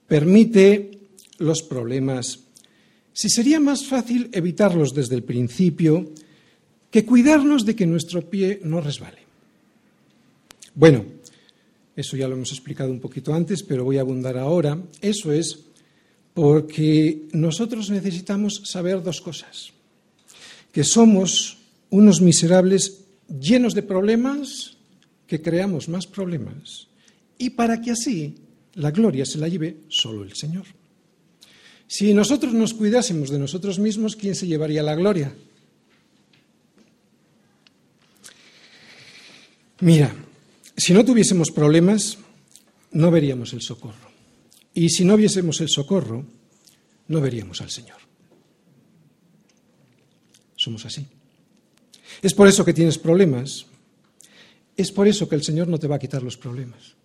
[0.08, 0.91] permite
[1.39, 2.39] los problemas
[3.17, 6.13] si sería más fácil evitarlos desde el principio
[6.91, 9.17] que cuidarnos de que nuestro pie no resbale?
[10.76, 11.04] Bueno,
[11.96, 14.80] eso ya lo hemos explicado un poquito antes, pero voy a abundar ahora.
[15.02, 15.65] Eso es
[16.36, 19.74] porque nosotros necesitamos saber dos cosas.
[20.72, 21.58] Que somos
[21.89, 24.78] unos miserables llenos de problemas,
[25.26, 26.88] que creamos más problemas,
[27.39, 28.36] y para que así
[28.77, 30.65] la gloria se la lleve solo el Señor.
[31.87, 35.33] Si nosotros nos cuidásemos de nosotros mismos, ¿quién se llevaría la gloria?
[39.79, 40.13] Mira,
[40.75, 42.17] si no tuviésemos problemas,
[42.91, 44.11] no veríamos el socorro.
[44.73, 46.25] Y si no viésemos el socorro,
[47.07, 47.97] no veríamos al Señor.
[50.55, 51.07] Somos así.
[52.21, 53.65] Es por eso que tienes problemas.
[54.75, 56.97] Es por eso que el Señor no te va a quitar los problemas.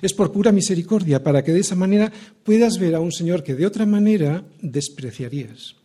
[0.00, 3.54] Es por pura misericordia, para que de esa manera puedas ver a un Señor que
[3.54, 5.76] de otra manera despreciarías.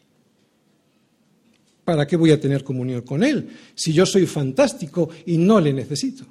[1.84, 5.74] ¿Para qué voy a tener comunión con Él si yo soy fantástico y no le
[5.74, 6.26] necesito?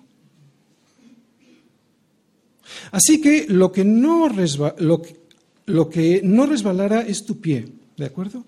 [2.91, 8.45] Así que lo que no, no resbalará es tu pie, ¿de acuerdo?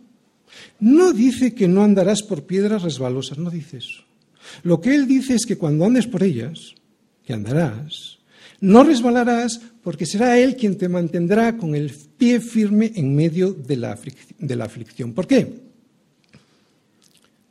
[0.80, 4.04] No dice que no andarás por piedras resbalosas, no dice eso.
[4.62, 6.74] Lo que Él dice es que cuando andes por ellas,
[7.24, 8.17] que andarás,
[8.60, 13.76] no resbalarás porque será Él quien te mantendrá con el pie firme en medio de
[13.76, 13.98] la,
[14.38, 15.12] de la aflicción.
[15.12, 15.68] ¿Por qué?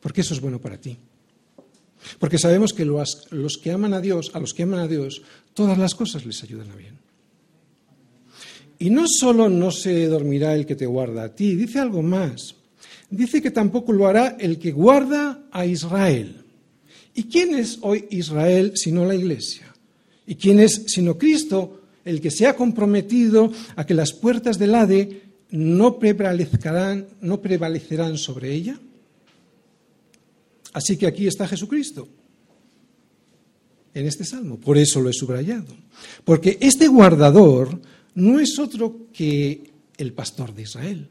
[0.07, 0.95] porque eso es bueno para ti.
[2.17, 3.27] Porque sabemos que los,
[3.61, 5.21] que aman a Dios, a los que aman a Dios,
[5.53, 6.97] todas las cosas les ayudan a bien.
[8.79, 12.55] Y no solo no se dormirá el que te guarda a ti, dice algo más.
[13.09, 16.45] Dice que tampoco lo hará el que guarda a Israel.
[17.13, 19.75] ¿Y quién es hoy Israel sino la Iglesia?
[20.27, 24.75] ¿Y quién es sino Cristo el que se ha comprometido a que las puertas del
[24.75, 28.79] Hade no prevalecerán, no prevalecerán sobre ella.
[30.73, 32.07] Así que aquí está Jesucristo,
[33.93, 34.57] en este salmo.
[34.57, 35.75] Por eso lo he subrayado.
[36.23, 37.81] Porque este guardador
[38.15, 41.09] no es otro que el pastor de Israel.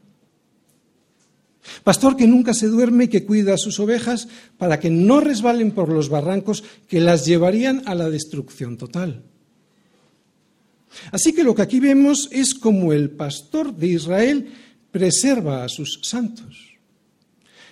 [1.83, 4.27] Pastor que nunca se duerme y que cuida a sus ovejas
[4.57, 9.23] para que no resbalen por los barrancos que las llevarían a la destrucción total.
[11.11, 14.47] Así que lo que aquí vemos es como el pastor de Israel
[14.91, 16.77] preserva a sus santos.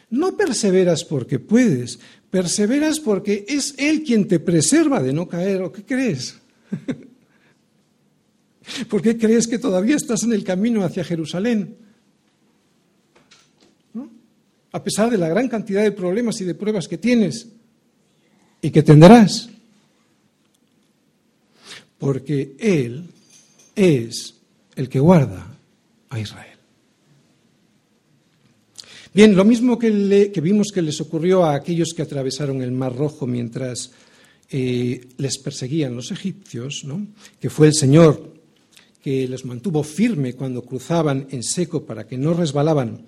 [0.10, 5.64] No perseveras porque puedes, perseveras porque es Él quien te preserva de no caer.
[5.64, 6.38] ¿O qué crees?
[8.90, 11.85] ¿Por qué crees que todavía estás en el camino hacia Jerusalén?
[14.76, 17.48] A pesar de la gran cantidad de problemas y de pruebas que tienes
[18.62, 19.50] y que tendrás.
[21.98, 23.06] Porque Él
[23.74, 24.36] es
[24.76, 25.48] el que guarda
[26.10, 26.58] a Israel.
[29.14, 29.90] Bien, lo mismo que,
[30.44, 33.92] vimos que les ocurrió a aquellos que atravesaron el Mar Rojo mientras
[34.50, 36.86] eh, les perseguían los egipcios,
[37.40, 38.36] que fue el Señor
[39.02, 43.06] que les mantuvo firme cuando cruzaban en seco para que no resbalaban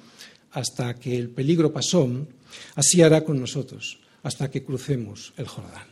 [0.58, 2.10] hasta que el peligro pasó,
[2.74, 5.86] así hará con nosotros hasta que crucemos el Jordán.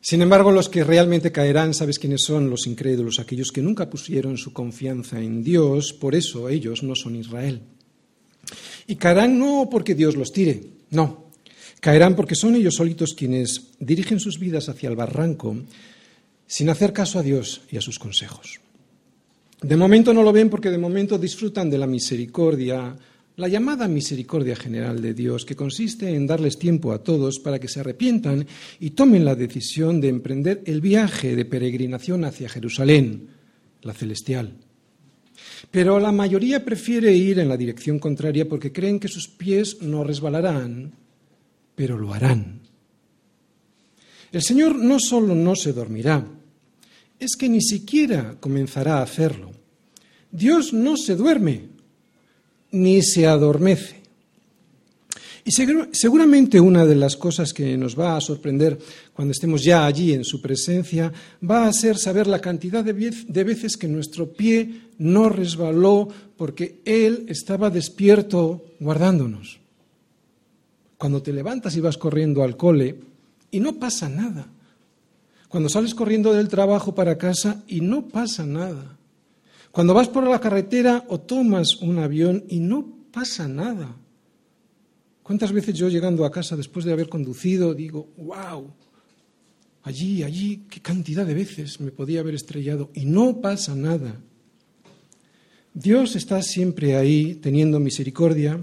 [0.00, 2.48] Sin embargo, los que realmente caerán, ¿sabes quiénes son?
[2.48, 7.16] Los incrédulos, aquellos que nunca pusieron su confianza en Dios, por eso ellos no son
[7.16, 7.60] Israel.
[8.86, 11.30] Y caerán no porque Dios los tire, no.
[11.80, 15.56] Caerán porque son ellos solitos quienes dirigen sus vidas hacia el barranco
[16.46, 18.60] sin hacer caso a Dios y a sus consejos.
[19.60, 22.96] De momento no lo ven porque de momento disfrutan de la misericordia,
[23.40, 27.68] la llamada misericordia general de Dios, que consiste en darles tiempo a todos para que
[27.68, 28.46] se arrepientan
[28.78, 33.28] y tomen la decisión de emprender el viaje de peregrinación hacia Jerusalén,
[33.80, 34.52] la celestial.
[35.70, 40.04] Pero la mayoría prefiere ir en la dirección contraria porque creen que sus pies no
[40.04, 40.92] resbalarán,
[41.74, 42.60] pero lo harán.
[44.32, 46.26] El Señor no solo no se dormirá,
[47.18, 49.50] es que ni siquiera comenzará a hacerlo.
[50.30, 51.79] Dios no se duerme,
[52.72, 54.00] ni se adormece.
[55.44, 55.52] Y
[55.92, 58.78] seguramente una de las cosas que nos va a sorprender
[59.14, 61.12] cuando estemos ya allí en su presencia
[61.48, 67.24] va a ser saber la cantidad de veces que nuestro pie no resbaló porque Él
[67.28, 69.58] estaba despierto guardándonos.
[70.98, 73.00] Cuando te levantas y vas corriendo al cole
[73.50, 74.46] y no pasa nada.
[75.48, 78.99] Cuando sales corriendo del trabajo para casa y no pasa nada.
[79.72, 83.96] Cuando vas por la carretera o tomas un avión y no pasa nada.
[85.22, 88.72] ¿Cuántas veces yo llegando a casa después de haber conducido digo, wow,
[89.84, 94.20] allí, allí, qué cantidad de veces me podía haber estrellado y no pasa nada?
[95.72, 98.60] Dios está siempre ahí teniendo misericordia,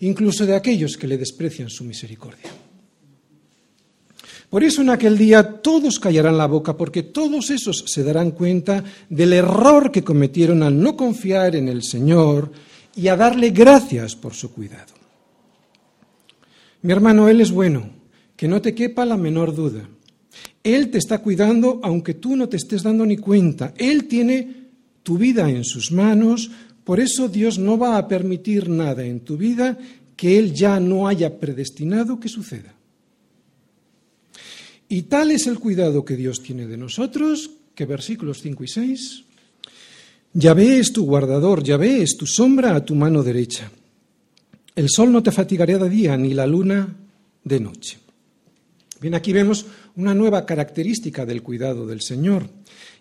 [0.00, 2.50] incluso de aquellos que le desprecian su misericordia.
[4.50, 8.84] Por eso en aquel día todos callarán la boca, porque todos esos se darán cuenta
[9.08, 12.52] del error que cometieron al no confiar en el Señor
[12.94, 14.94] y a darle gracias por su cuidado.
[16.82, 17.90] Mi hermano, Él es bueno,
[18.36, 19.88] que no te quepa la menor duda.
[20.62, 23.74] Él te está cuidando aunque tú no te estés dando ni cuenta.
[23.76, 24.64] Él tiene
[25.02, 26.50] tu vida en sus manos,
[26.84, 29.78] por eso Dios no va a permitir nada en tu vida
[30.16, 32.74] que Él ya no haya predestinado que suceda.
[34.88, 39.24] Y tal es el cuidado que Dios tiene de nosotros, que versículos 5 y 6,
[40.34, 43.70] Yahvé es tu guardador, Yahvé es tu sombra a tu mano derecha.
[44.74, 46.96] El sol no te fatigará de día, ni la luna
[47.44, 47.98] de noche.
[49.00, 49.66] Bien, aquí vemos
[49.96, 52.48] una nueva característica del cuidado del Señor.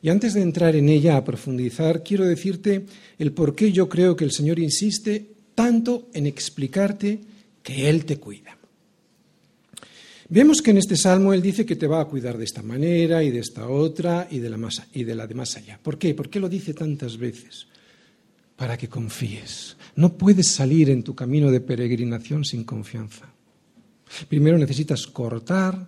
[0.01, 2.85] Y antes de entrar en ella a profundizar, quiero decirte
[3.17, 7.21] el por qué yo creo que el Señor insiste tanto en explicarte
[7.63, 8.57] que Él te cuida.
[10.33, 13.23] Vemos que en este salmo él dice que te va a cuidar de esta manera
[13.23, 15.79] y de esta otra y de la, más, y de la de más allá.
[15.79, 16.15] ¿Por qué?
[16.15, 17.67] ¿Por qué lo dice tantas veces?
[18.55, 19.77] Para que confíes.
[19.95, 23.31] No puedes salir en tu camino de peregrinación sin confianza.
[24.27, 25.87] Primero necesitas cortar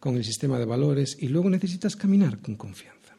[0.00, 3.14] con el sistema de valores y luego necesitas caminar con confianza.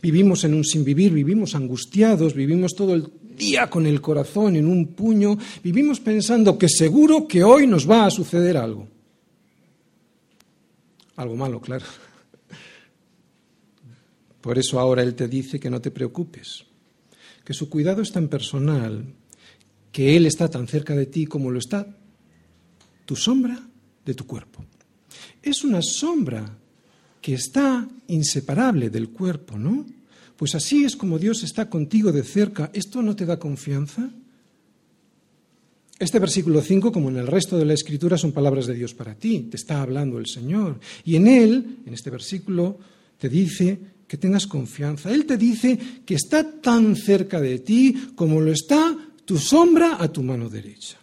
[0.00, 4.66] Vivimos en un sin vivir, vivimos angustiados, vivimos todo el día con el corazón en
[4.66, 8.93] un puño, vivimos pensando que seguro que hoy nos va a suceder algo.
[11.16, 11.84] Algo malo, claro.
[14.40, 16.64] Por eso ahora Él te dice que no te preocupes,
[17.44, 19.14] que su cuidado es tan personal,
[19.90, 21.96] que Él está tan cerca de ti como lo está
[23.06, 23.58] tu sombra
[24.04, 24.64] de tu cuerpo.
[25.42, 26.58] Es una sombra
[27.20, 29.86] que está inseparable del cuerpo, ¿no?
[30.36, 32.70] Pues así es como Dios está contigo de cerca.
[32.74, 34.10] ¿Esto no te da confianza?
[35.98, 39.14] Este versículo 5, como en el resto de la escritura, son palabras de Dios para
[39.14, 39.46] ti.
[39.50, 40.80] Te está hablando el Señor.
[41.04, 42.78] Y en él, en este versículo,
[43.18, 43.78] te dice
[44.08, 45.12] que tengas confianza.
[45.12, 50.08] Él te dice que está tan cerca de ti como lo está tu sombra a
[50.08, 50.98] tu mano derecha.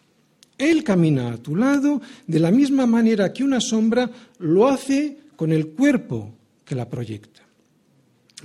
[0.57, 5.51] Él camina a tu lado de la misma manera que una sombra lo hace con
[5.51, 7.40] el cuerpo que la proyecta.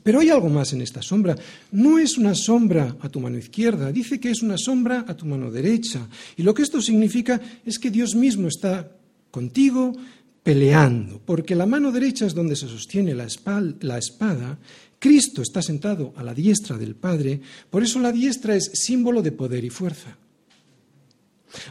[0.02, 1.36] Pero hay algo más en esta sombra.
[1.72, 5.26] No es una sombra a tu mano izquierda, dice que es una sombra a tu
[5.26, 6.06] mano derecha.
[6.36, 8.90] Y lo que esto significa es que Dios mismo está
[9.30, 9.92] contigo
[10.42, 13.24] peleando, porque la mano derecha es donde se sostiene la,
[13.98, 14.58] espada,
[14.98, 19.32] Cristo está sentado a la diestra del Padre, por eso la diestra es símbolo de
[19.32, 20.16] poder y fuerza.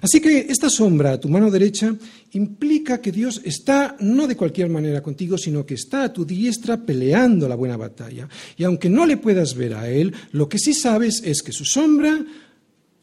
[0.01, 1.95] Así que esta sombra a tu mano derecha
[2.31, 6.77] implica que Dios está no de cualquier manera contigo, sino que está a tu diestra
[6.77, 8.27] peleando la buena batalla.
[8.57, 11.65] Y aunque no le puedas ver a Él, lo que sí sabes es que su
[11.65, 12.25] sombra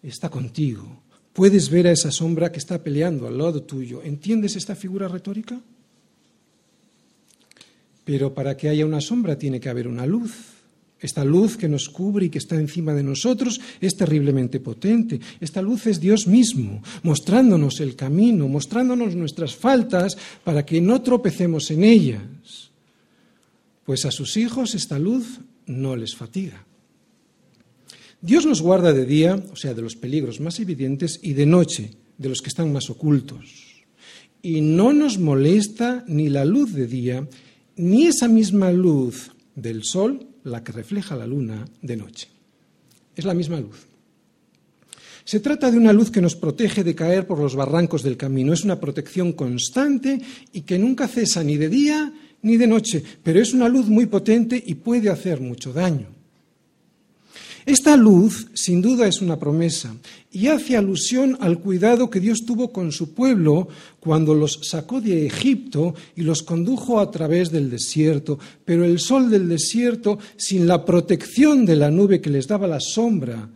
[0.03, 1.03] está contigo.
[1.33, 4.03] Puedes ver a esa sombra que está peleando al lado tuyo.
[4.03, 5.61] ¿Entiendes esta figura retórica?
[8.05, 10.33] Pero para que haya una sombra tiene que haber una luz.
[11.03, 15.21] Esta luz que nos cubre y que está encima de nosotros es terriblemente potente.
[15.41, 21.71] Esta luz es Dios mismo, mostrándonos el camino, mostrándonos nuestras faltas para que no tropecemos
[21.73, 22.71] en ellas.
[23.85, 26.65] Pues a sus hijos esta luz no les fatiga.
[28.21, 31.91] Dios nos guarda de día, o sea, de los peligros más evidentes, y de noche,
[32.19, 33.85] de los que están más ocultos.
[34.41, 37.29] Y no nos molesta ni la luz de día,
[37.75, 42.29] ni esa misma luz del sol la que refleja la luna de noche.
[43.15, 43.87] Es la misma luz.
[45.25, 48.53] Se trata de una luz que nos protege de caer por los barrancos del camino.
[48.53, 50.21] Es una protección constante
[50.53, 54.07] y que nunca cesa ni de día ni de noche, pero es una luz muy
[54.07, 56.22] potente y puede hacer mucho daño.
[57.65, 59.95] Esta luz, sin duda, es una promesa
[60.33, 63.69] y hace alusión al cuidado que Dios tuvo con su pueblo
[64.01, 68.39] cuando los sacó de Egipto y los condujo a través del desierto.
[68.65, 72.81] Pero el sol del desierto, sin la protección de la nube que les daba la
[72.81, 73.49] sombra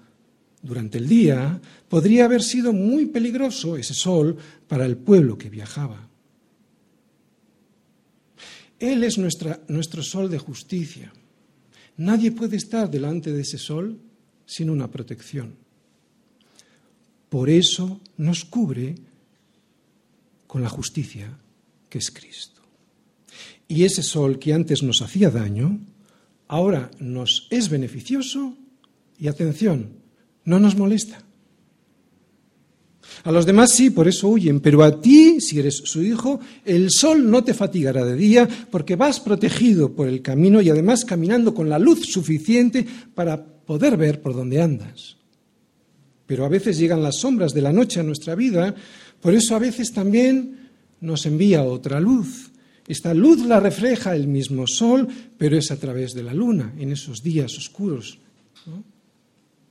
[0.62, 4.37] durante el día, podría haber sido muy peligroso ese sol
[4.69, 6.09] para el pueblo que viajaba.
[8.79, 11.12] Él es nuestro sol de justicia.
[11.96, 13.98] Nadie puede estar delante de ese sol
[14.44, 15.54] sin una protección.
[17.28, 18.94] Por eso nos cubre
[20.46, 21.37] con la justicia
[21.88, 22.62] que es Cristo.
[23.68, 25.80] Y ese sol que antes nos hacía daño,
[26.48, 28.56] ahora nos es beneficioso
[29.18, 29.90] y atención,
[30.44, 31.22] no nos molesta.
[33.24, 36.90] A los demás sí, por eso huyen, pero a ti, si eres su hijo, el
[36.90, 41.54] sol no te fatigará de día porque vas protegido por el camino y además caminando
[41.54, 45.16] con la luz suficiente para poder ver por dónde andas.
[46.26, 48.74] Pero a veces llegan las sombras de la noche a nuestra vida,
[49.20, 52.50] por eso a veces también nos envía otra luz.
[52.88, 56.92] Esta luz la refleja el mismo sol, pero es a través de la luna, en
[56.92, 58.18] esos días oscuros.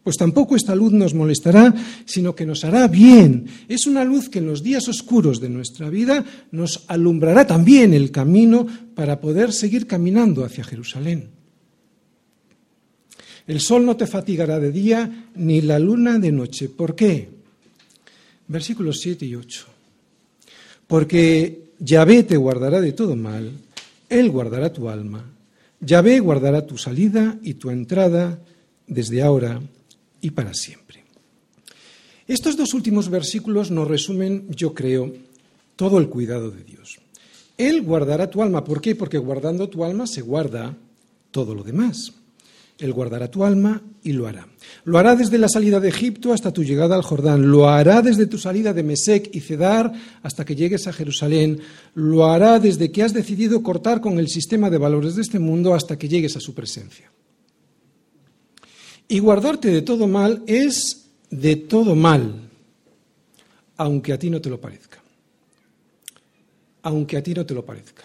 [0.05, 1.73] Pues tampoco esta luz nos molestará,
[2.05, 3.47] sino que nos hará bien.
[3.67, 8.11] Es una luz que en los días oscuros de nuestra vida nos alumbrará también el
[8.11, 11.29] camino para poder seguir caminando hacia Jerusalén.
[13.47, 16.69] El sol no te fatigará de día, ni la luna de noche.
[16.69, 17.27] ¿Por qué?
[18.47, 19.65] Versículos 7 y 8.
[20.85, 23.53] Porque Yahvé te guardará de todo mal,
[24.07, 25.25] Él guardará tu alma.
[25.79, 28.37] Yahvé guardará tu salida y tu entrada
[28.85, 29.61] desde ahora
[30.25, 31.03] y para siempre.
[32.27, 35.13] Estos dos últimos versículos nos resumen, yo creo,
[35.75, 36.97] todo el cuidado de Dios.
[37.59, 38.63] Él guardará tu alma.
[38.63, 38.95] ¿Por qué?
[38.95, 40.75] Porque guardando tu alma se guarda
[41.29, 42.13] todo lo demás.
[42.79, 44.47] Él guardará tu alma y lo hará.
[44.83, 47.51] Lo hará desde la salida de Egipto hasta tu llegada al Jordán.
[47.51, 51.59] Lo hará desde tu salida de Mesec y Cedar hasta que llegues a Jerusalén.
[51.93, 55.75] Lo hará desde que has decidido cortar con el sistema de valores de este mundo
[55.75, 57.11] hasta que llegues a su presencia.
[59.07, 62.49] Y guardarte de todo mal es de todo mal,
[63.77, 65.01] aunque a ti no te lo parezca.
[66.81, 68.03] Aunque a ti no te lo parezca.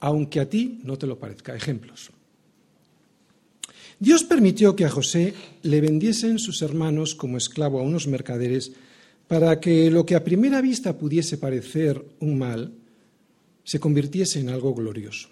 [0.00, 1.54] Aunque a ti no te lo parezca.
[1.54, 2.10] Ejemplos.
[3.98, 8.72] Dios permitió que a José le vendiesen sus hermanos como esclavo a unos mercaderes
[9.26, 12.72] para que lo que a primera vista pudiese parecer un mal
[13.64, 15.28] se convirtiese en algo glorioso.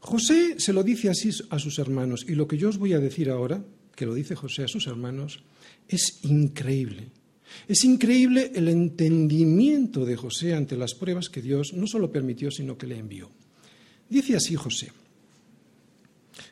[0.00, 3.00] José se lo dice así a sus hermanos y lo que yo os voy a
[3.00, 3.62] decir ahora,
[3.94, 5.40] que lo dice José a sus hermanos,
[5.88, 7.08] es increíble.
[7.68, 12.76] Es increíble el entendimiento de José ante las pruebas que Dios no solo permitió, sino
[12.76, 13.30] que le envió.
[14.08, 14.92] Dice así José.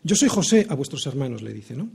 [0.02, 1.90] Yo soy José a vuestros hermanos, le dice, ¿no?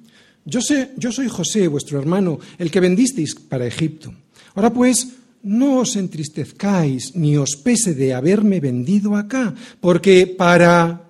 [0.45, 4.13] Yo, sé, yo soy José, vuestro hermano, el que vendisteis para Egipto.
[4.55, 5.07] Ahora pues,
[5.43, 11.08] no os entristezcáis ni os pese de haberme vendido acá, porque para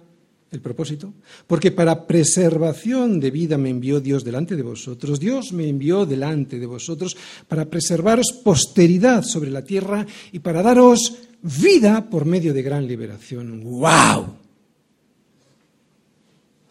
[0.52, 1.14] el propósito,
[1.46, 6.58] porque para preservación de vida me envió Dios delante de vosotros, Dios me envió delante
[6.58, 7.16] de vosotros
[7.48, 13.64] para preservaros posteridad sobre la tierra y para daros vida por medio de gran liberación.
[13.64, 14.34] ¡Wow!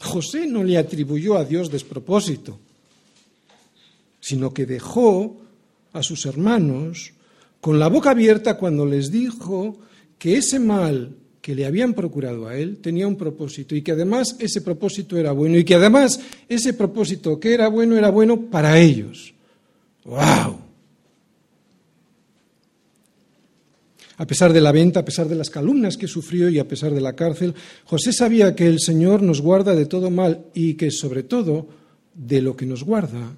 [0.01, 2.59] José no le atribuyó a Dios despropósito,
[4.20, 5.37] sino que dejó
[5.93, 7.12] a sus hermanos
[7.61, 9.79] con la boca abierta cuando les dijo
[10.18, 11.14] que ese mal
[11.49, 15.32] que le habían procurado a él tenía un propósito y que además ese propósito era
[15.32, 19.32] bueno y que además ese propósito que era bueno era bueno para ellos.
[20.05, 20.61] ¡Wow!
[24.18, 26.92] A pesar de la venta, a pesar de las calumnias que sufrió y a pesar
[26.92, 30.90] de la cárcel, José sabía que el Señor nos guarda de todo mal y que
[30.90, 31.66] sobre todo
[32.12, 33.34] de lo que nos guarda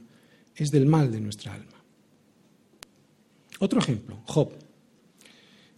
[0.56, 1.78] es del mal de nuestra alma.
[3.60, 4.50] Otro ejemplo, Job.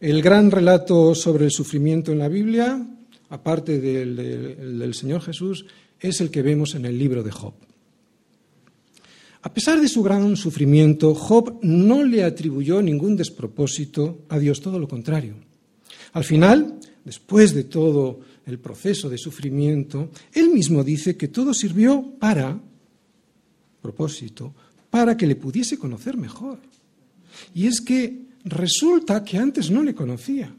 [0.02, 2.84] El gran relato sobre el sufrimiento en la Biblia,
[3.28, 5.64] aparte del, del Señor Jesús,
[6.00, 7.54] es el que vemos en el libro de Job.
[9.42, 14.80] A pesar de su gran sufrimiento, Job no le atribuyó ningún despropósito a Dios, todo
[14.80, 15.36] lo contrario.
[16.14, 22.04] Al final, después de todo el proceso de sufrimiento, él mismo dice que todo sirvió
[22.18, 22.60] para,
[23.80, 24.52] propósito,
[24.90, 26.58] para que le pudiese conocer mejor.
[27.54, 30.52] Y es que resulta que antes no le conocía.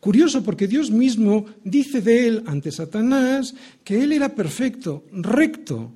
[0.00, 3.54] Curioso porque Dios mismo dice de él ante Satanás
[3.84, 5.92] que él era perfecto, recto,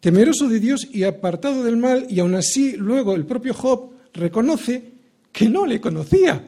[0.00, 4.92] temeroso de Dios y apartado del mal, y aún así luego el propio Job reconoce
[5.32, 6.44] que no le conocía.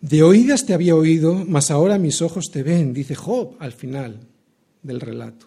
[0.00, 4.20] De oídas te había oído, mas ahora mis ojos te ven, dice Job al final
[4.82, 5.46] del relato.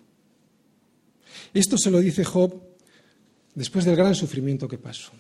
[1.54, 2.61] Esto se lo dice Job
[3.56, 5.12] después del gran sufrimiento que pasó.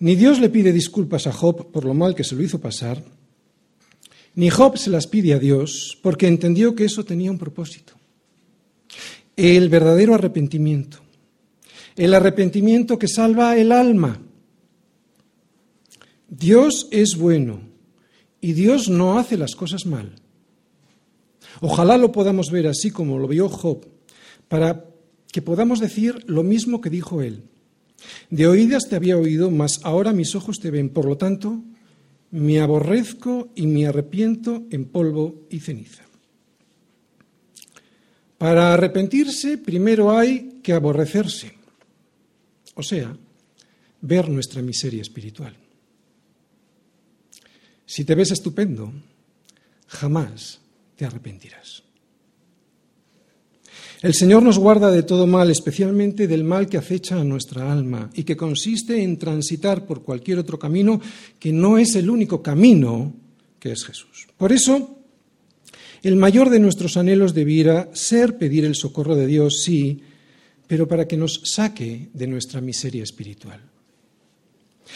[0.00, 3.02] Ni Dios le pide disculpas a Job por lo mal que se lo hizo pasar,
[4.34, 7.94] ni Job se las pide a Dios porque entendió que eso tenía un propósito.
[9.36, 10.98] El verdadero arrepentimiento.
[11.96, 14.20] El arrepentimiento que salva el alma.
[16.28, 17.60] Dios es bueno
[18.40, 20.14] y Dios no hace las cosas mal.
[21.60, 23.86] Ojalá lo podamos ver así como lo vio Job,
[24.48, 24.89] para
[25.32, 27.44] que podamos decir lo mismo que dijo él.
[28.30, 30.88] De oídas te había oído, mas ahora mis ojos te ven.
[30.88, 31.62] Por lo tanto,
[32.30, 36.04] me aborrezco y me arrepiento en polvo y ceniza.
[38.38, 41.52] Para arrepentirse primero hay que aborrecerse,
[42.74, 43.14] o sea,
[44.00, 45.54] ver nuestra miseria espiritual.
[47.84, 48.92] Si te ves estupendo,
[49.88, 50.60] jamás
[50.96, 51.82] te arrepentirás.
[54.02, 58.10] El Señor nos guarda de todo mal, especialmente del mal que acecha a nuestra alma
[58.14, 61.00] y que consiste en transitar por cualquier otro camino
[61.38, 63.12] que no es el único camino
[63.58, 64.26] que es Jesús.
[64.38, 64.96] Por eso,
[66.02, 70.00] el mayor de nuestros anhelos debiera ser pedir el socorro de Dios, sí,
[70.66, 73.60] pero para que nos saque de nuestra miseria espiritual.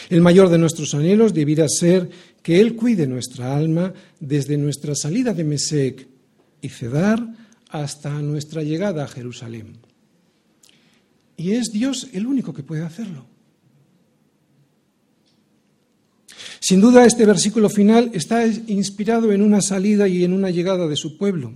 [0.09, 2.09] El mayor de nuestros anhelos debiera ser
[2.41, 6.07] que Él cuide nuestra alma desde nuestra salida de Mesec
[6.59, 7.44] y Cedar
[7.81, 9.77] hasta nuestra llegada a Jerusalén.
[11.37, 13.25] Y es Dios el único que puede hacerlo.
[16.59, 20.95] Sin duda, este versículo final está inspirado en una salida y en una llegada de
[20.95, 21.53] su pueblo,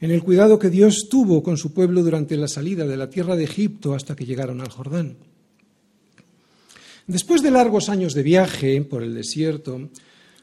[0.00, 3.34] en el cuidado que Dios tuvo con su pueblo durante la salida de la tierra
[3.34, 5.16] de Egipto hasta que llegaron al Jordán.
[7.06, 9.88] Después de largos años de viaje por el desierto,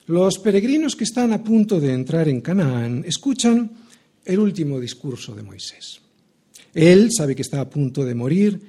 [0.08, 3.70] los peregrinos que están a punto de entrar en Canaán escuchan
[4.26, 6.01] el último discurso de Moisés.
[6.74, 8.59] Él sabe que está a punto de morir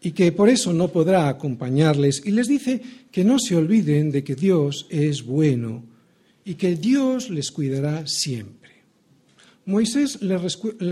[0.00, 2.80] y que por eso no podrá acompañarles y les dice
[3.10, 5.84] que no se olviden de que Dios es bueno
[6.44, 8.58] y que Dios les cuidará siempre.
[9.66, 10.38] Moisés le,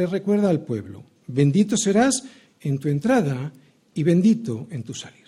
[0.06, 2.24] recuerda al pueblo, bendito serás
[2.60, 3.52] en tu entrada
[3.94, 5.24] y bendito en tu salir.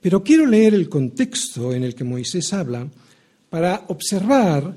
[0.00, 2.90] Pero quiero leer el contexto en el que Moisés habla
[3.48, 4.76] para observar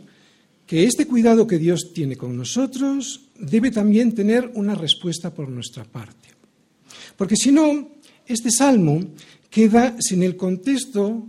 [0.66, 5.84] que este cuidado que Dios tiene con nosotros debe también tener una respuesta por nuestra
[5.84, 6.30] parte.
[7.18, 7.89] Porque si no,
[8.26, 8.99] este salmo
[9.49, 11.28] queda sin el contexto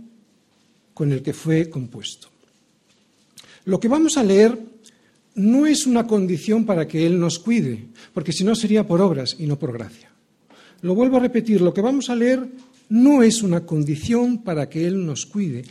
[0.93, 2.29] con el que fue compuesto.
[3.65, 4.57] Lo que vamos a leer
[5.35, 9.35] no es una condición para que Él nos cuide, porque si no sería por obras
[9.37, 10.11] y no por gracia.
[10.81, 12.47] Lo vuelvo a repetir, lo que vamos a leer
[12.89, 15.65] no es una condición para que Él nos cuide,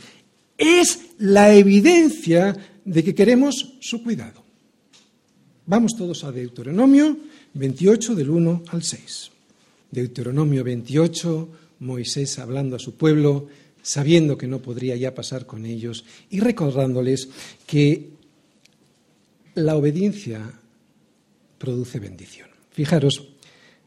[0.57, 2.55] es la evidencia
[2.87, 4.41] de que queremos su cuidado.
[5.65, 7.17] Vamos todos a Deuteronomio
[7.53, 9.31] 28 del 1 al 6.
[9.91, 13.47] Deuteronomio 28, Moisés hablando a su pueblo,
[13.81, 17.27] sabiendo que no podría ya pasar con ellos y recordándoles
[17.67, 18.07] que
[19.55, 20.49] la obediencia
[21.57, 22.47] produce bendición.
[22.71, 23.27] Fijaros,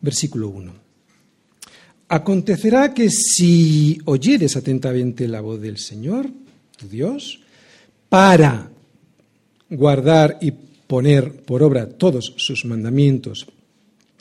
[0.03, 0.74] versículo 1.
[2.09, 6.28] Acontecerá que si oyeres atentamente la voz del Señor,
[6.76, 7.40] tu Dios,
[8.11, 8.70] para
[9.71, 10.53] guardar y
[10.87, 13.47] poner por obra todos sus mandamientos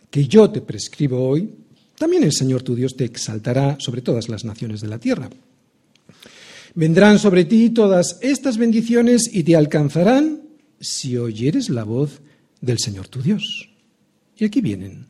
[0.09, 1.49] que yo te prescribo hoy,
[1.97, 5.29] también el Señor tu Dios te exaltará sobre todas las naciones de la tierra.
[6.75, 10.41] Vendrán sobre ti todas estas bendiciones y te alcanzarán
[10.79, 12.21] si oyeres la voz
[12.61, 13.69] del Señor tu Dios.
[14.37, 15.07] Y aquí vienen.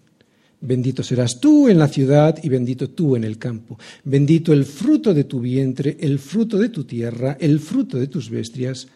[0.62, 3.80] Bendito serás tú en la ciudad y bendito tú en el campo.
[4.04, 8.30] Bendito el fruto de tu vientre, el fruto de tu tierra, el fruto de tus
[8.30, 8.88] bestias,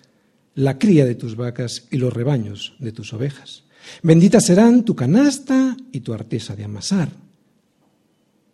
[0.56, 3.64] la cría de tus vacas y los rebaños de tus ovejas.
[4.02, 7.10] Benditas serán tu canasta y tu artesa de amasar.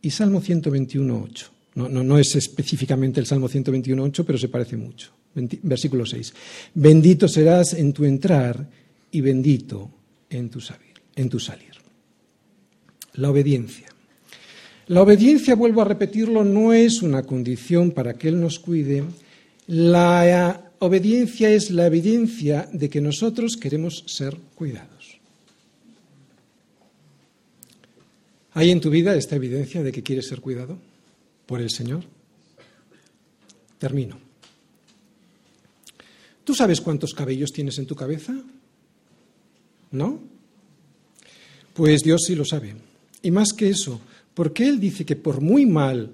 [0.02, 1.48] Y Salmo 121.8.
[1.76, 5.12] No, no, no es específicamente el Salmo 121.8, pero se parece mucho.
[5.34, 6.34] Versículo 6.
[6.74, 8.68] Bendito serás en tu entrar
[9.12, 9.92] y bendito
[10.30, 10.60] en tu,
[11.16, 11.74] en tu salir.
[13.14, 13.88] La obediencia.
[14.88, 19.04] La obediencia, vuelvo a repetirlo, no es una condición para que Él nos cuide.
[19.68, 25.20] La obediencia es la evidencia de que nosotros queremos ser cuidados.
[28.54, 30.78] ¿Hay en tu vida esta evidencia de que quieres ser cuidado
[31.46, 32.04] por el Señor?
[33.78, 34.20] Termino.
[36.44, 38.34] ¿Tú sabes cuántos cabellos tienes en tu cabeza?
[39.92, 40.20] ¿No?
[41.74, 42.76] Pues Dios sí lo sabe.
[43.22, 44.02] Y más que eso,
[44.34, 46.12] porque Él dice que por muy mal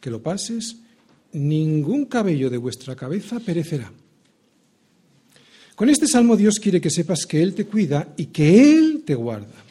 [0.00, 0.76] que lo pases,
[1.32, 3.92] ningún cabello de vuestra cabeza perecerá.
[5.74, 9.14] Con este salmo Dios quiere que sepas que Él te cuida y que Él te
[9.14, 9.64] guarda.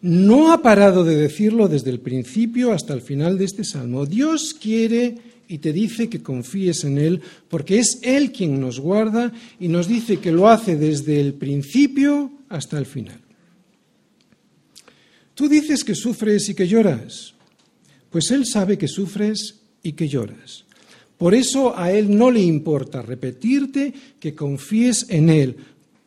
[0.00, 4.06] No ha parado de decirlo desde el principio hasta el final de este salmo.
[4.06, 5.16] Dios quiere
[5.48, 9.88] y te dice que confíes en Él porque es Él quien nos guarda y nos
[9.88, 13.20] dice que lo hace desde el principio hasta el final.
[15.34, 17.34] Tú dices que sufres y que lloras,
[18.10, 20.64] pues Él sabe que sufres y que lloras.
[21.18, 25.56] Por eso a Él no le importa repetirte que confíes en Él,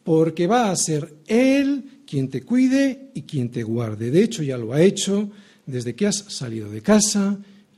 [0.03, 4.09] porque va a ser Él quien te cuide y quien te guarde.
[4.09, 5.29] De hecho, ya lo ha hecho
[5.65, 7.37] desde que has salido de casa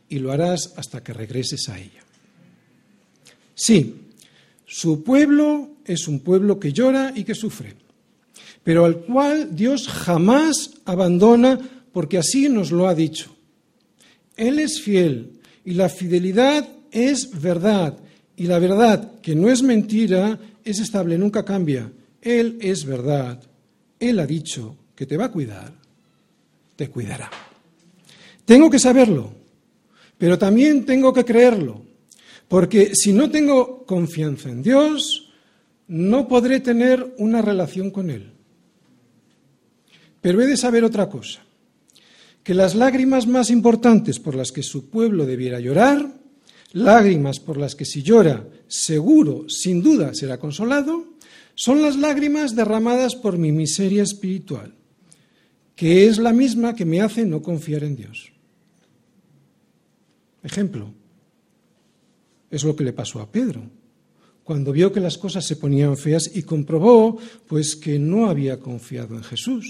[0.10, 2.04] y lo harás hasta que regreses a ella.
[3.56, 3.96] Sí,
[4.66, 7.76] su pueblo es un pueblo que llora y que sufre,
[8.64, 11.60] pero al cual Dios jamás abandona
[11.92, 13.36] porque así nos lo ha dicho.
[14.36, 17.98] Él es fiel y la fidelidad es verdad
[18.36, 21.92] y la verdad, que no es mentira, es estable, nunca cambia.
[22.22, 23.42] Él es verdad.
[24.00, 25.74] Él ha dicho que te va a cuidar,
[26.76, 27.30] te cuidará.
[28.46, 29.34] Tengo que saberlo,
[30.18, 31.82] pero también tengo que creerlo,
[32.48, 35.32] porque si no tengo confianza en Dios,
[35.88, 38.32] no podré tener una relación con Él.
[40.22, 41.42] Pero he de saber otra cosa,
[42.44, 46.23] que las lágrimas más importantes por las que su pueblo debiera llorar,
[46.74, 51.06] lágrimas por las que si llora, seguro, sin duda, será consolado,
[51.56, 54.76] son las lágrimas derramadas por mi miseria espiritual,
[55.76, 58.34] que es la misma que me hace no confiar en Dios.
[60.42, 60.92] Ejemplo,
[62.50, 63.64] es lo que le pasó a Pedro,
[64.44, 67.18] cuando vio que las cosas se ponían feas y comprobó
[67.48, 69.66] pues que no había confiado en Jesús.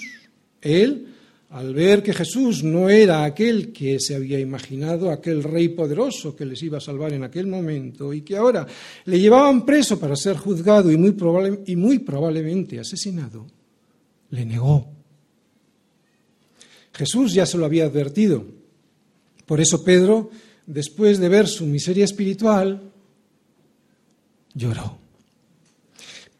[0.61, 1.12] Él
[1.53, 6.47] al ver que Jesús no era aquel que se había imaginado, aquel rey poderoso que
[6.47, 8.65] les iba a salvar en aquel momento y que ahora
[9.05, 13.45] le llevaban preso para ser juzgado y muy, probablemente asesinado,
[14.31, 14.87] le negó.
[16.91, 18.43] Jesús ya se lo había advertido.
[19.45, 20.31] Por eso Pedro,
[20.65, 22.81] después de ver su miseria espiritual,
[24.55, 24.97] lloró.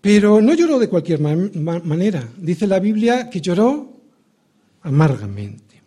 [0.02, 2.28] Pero no lloró de cualquier manera.
[2.36, 3.93] Dice la Biblia que lloró
[4.84, 5.82] amargamente.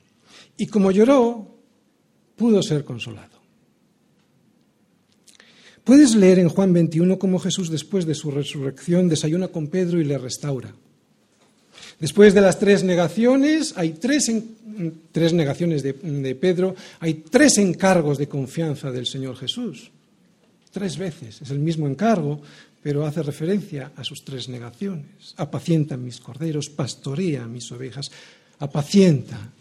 [0.56, 1.56] Y como lloró,
[2.34, 3.36] pudo ser consolado.
[5.84, 10.04] Puedes leer en Juan 21 cómo Jesús después de su resurrección desayuna con Pedro y
[10.04, 10.74] le restaura.
[12.00, 14.30] Después de las tres negaciones, hay tres,
[15.12, 19.90] tres negaciones de, de Pedro, hay tres encargos de confianza del Señor Jesús.
[20.72, 21.40] tres veces.
[21.40, 22.42] Es el mismo encargo,
[22.82, 25.34] pero hace referencia a sus tres negaciones.
[25.36, 28.10] Apacienta mis corderos, pastorea mis ovejas,
[28.58, 29.52] apacienta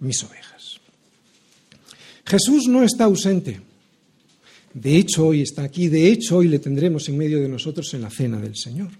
[0.00, 0.78] mis ovejas.
[2.24, 3.60] Jesús no está ausente.
[4.74, 8.02] De hecho, hoy está aquí, de hecho, hoy le tendremos en medio de nosotros en
[8.02, 8.90] la cena del Señor.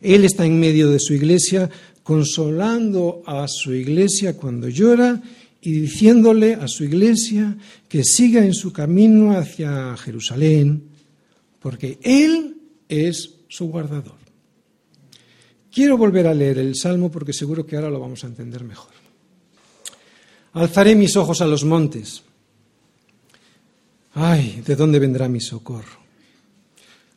[0.00, 1.70] Él está en medio de su iglesia,
[2.02, 5.22] consolando a su iglesia cuando llora
[5.60, 7.56] y diciéndole a su iglesia
[7.88, 10.84] que siga en su camino hacia Jerusalén,
[11.60, 12.56] porque Él
[12.88, 14.25] es su guardador.
[15.76, 18.94] Quiero volver a leer el Salmo porque seguro que ahora lo vamos a entender mejor.
[20.54, 22.22] Alzaré mis ojos a los montes.
[24.14, 26.00] Ay, ¿de dónde vendrá mi socorro?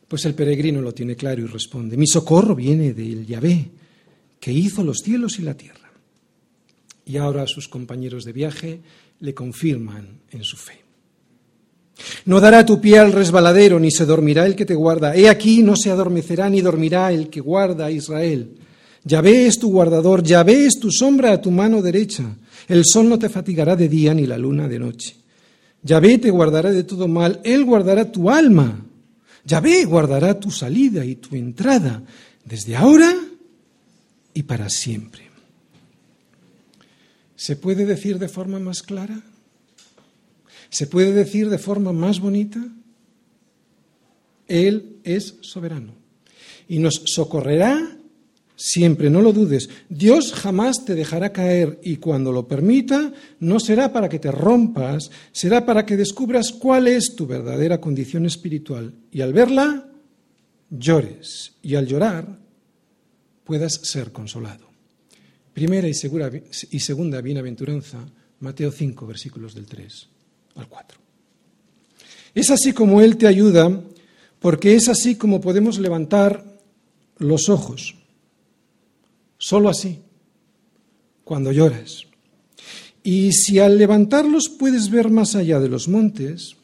[0.06, 3.70] Pues el peregrino lo tiene claro y responde, mi socorro viene del Yahvé,
[4.38, 5.90] que hizo los cielos y la tierra.
[7.06, 8.80] Y ahora sus compañeros de viaje
[9.20, 10.84] le confirman en su fe.
[12.26, 15.14] No dará tu pie al resbaladero, ni se dormirá el que te guarda.
[15.16, 18.56] He aquí no se adormecerá ni dormirá el que guarda a Israel.
[19.04, 22.24] Yahvé es tu guardador, Yahvé es tu sombra a tu mano derecha.
[22.68, 25.16] El sol no te fatigará de día ni la luna de noche.
[25.82, 28.84] Yahvé te guardará de todo mal, Él guardará tu alma.
[29.44, 32.02] Yahvé guardará tu salida y tu entrada
[32.44, 33.14] desde ahora
[34.34, 35.30] y para siempre.
[37.36, 39.22] ¿Se puede decir de forma más clara?
[40.70, 42.64] ¿Se puede decir de forma más bonita?
[44.46, 45.94] Él es soberano
[46.68, 47.96] y nos socorrerá
[48.54, 49.68] siempre, no lo dudes.
[49.88, 55.10] Dios jamás te dejará caer y cuando lo permita no será para que te rompas,
[55.32, 59.88] será para que descubras cuál es tu verdadera condición espiritual y al verla
[60.70, 62.38] llores y al llorar
[63.44, 64.70] puedas ser consolado.
[65.52, 66.30] Primera y, segura,
[66.70, 67.98] y segunda bienaventuranza,
[68.38, 70.19] Mateo 5, versículos del 3
[70.56, 70.98] al 4.
[72.34, 73.82] Es así como Él te ayuda,
[74.38, 76.44] porque es así como podemos levantar
[77.18, 77.94] los ojos.
[79.38, 80.00] Solo así,
[81.24, 82.06] cuando lloras.
[83.02, 86.56] Y si al levantarlos puedes ver más allá de los montes,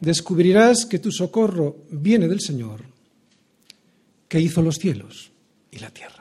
[0.00, 2.82] descubrirás que tu socorro viene del Señor,
[4.28, 5.30] que hizo los cielos
[5.70, 6.17] y la tierra.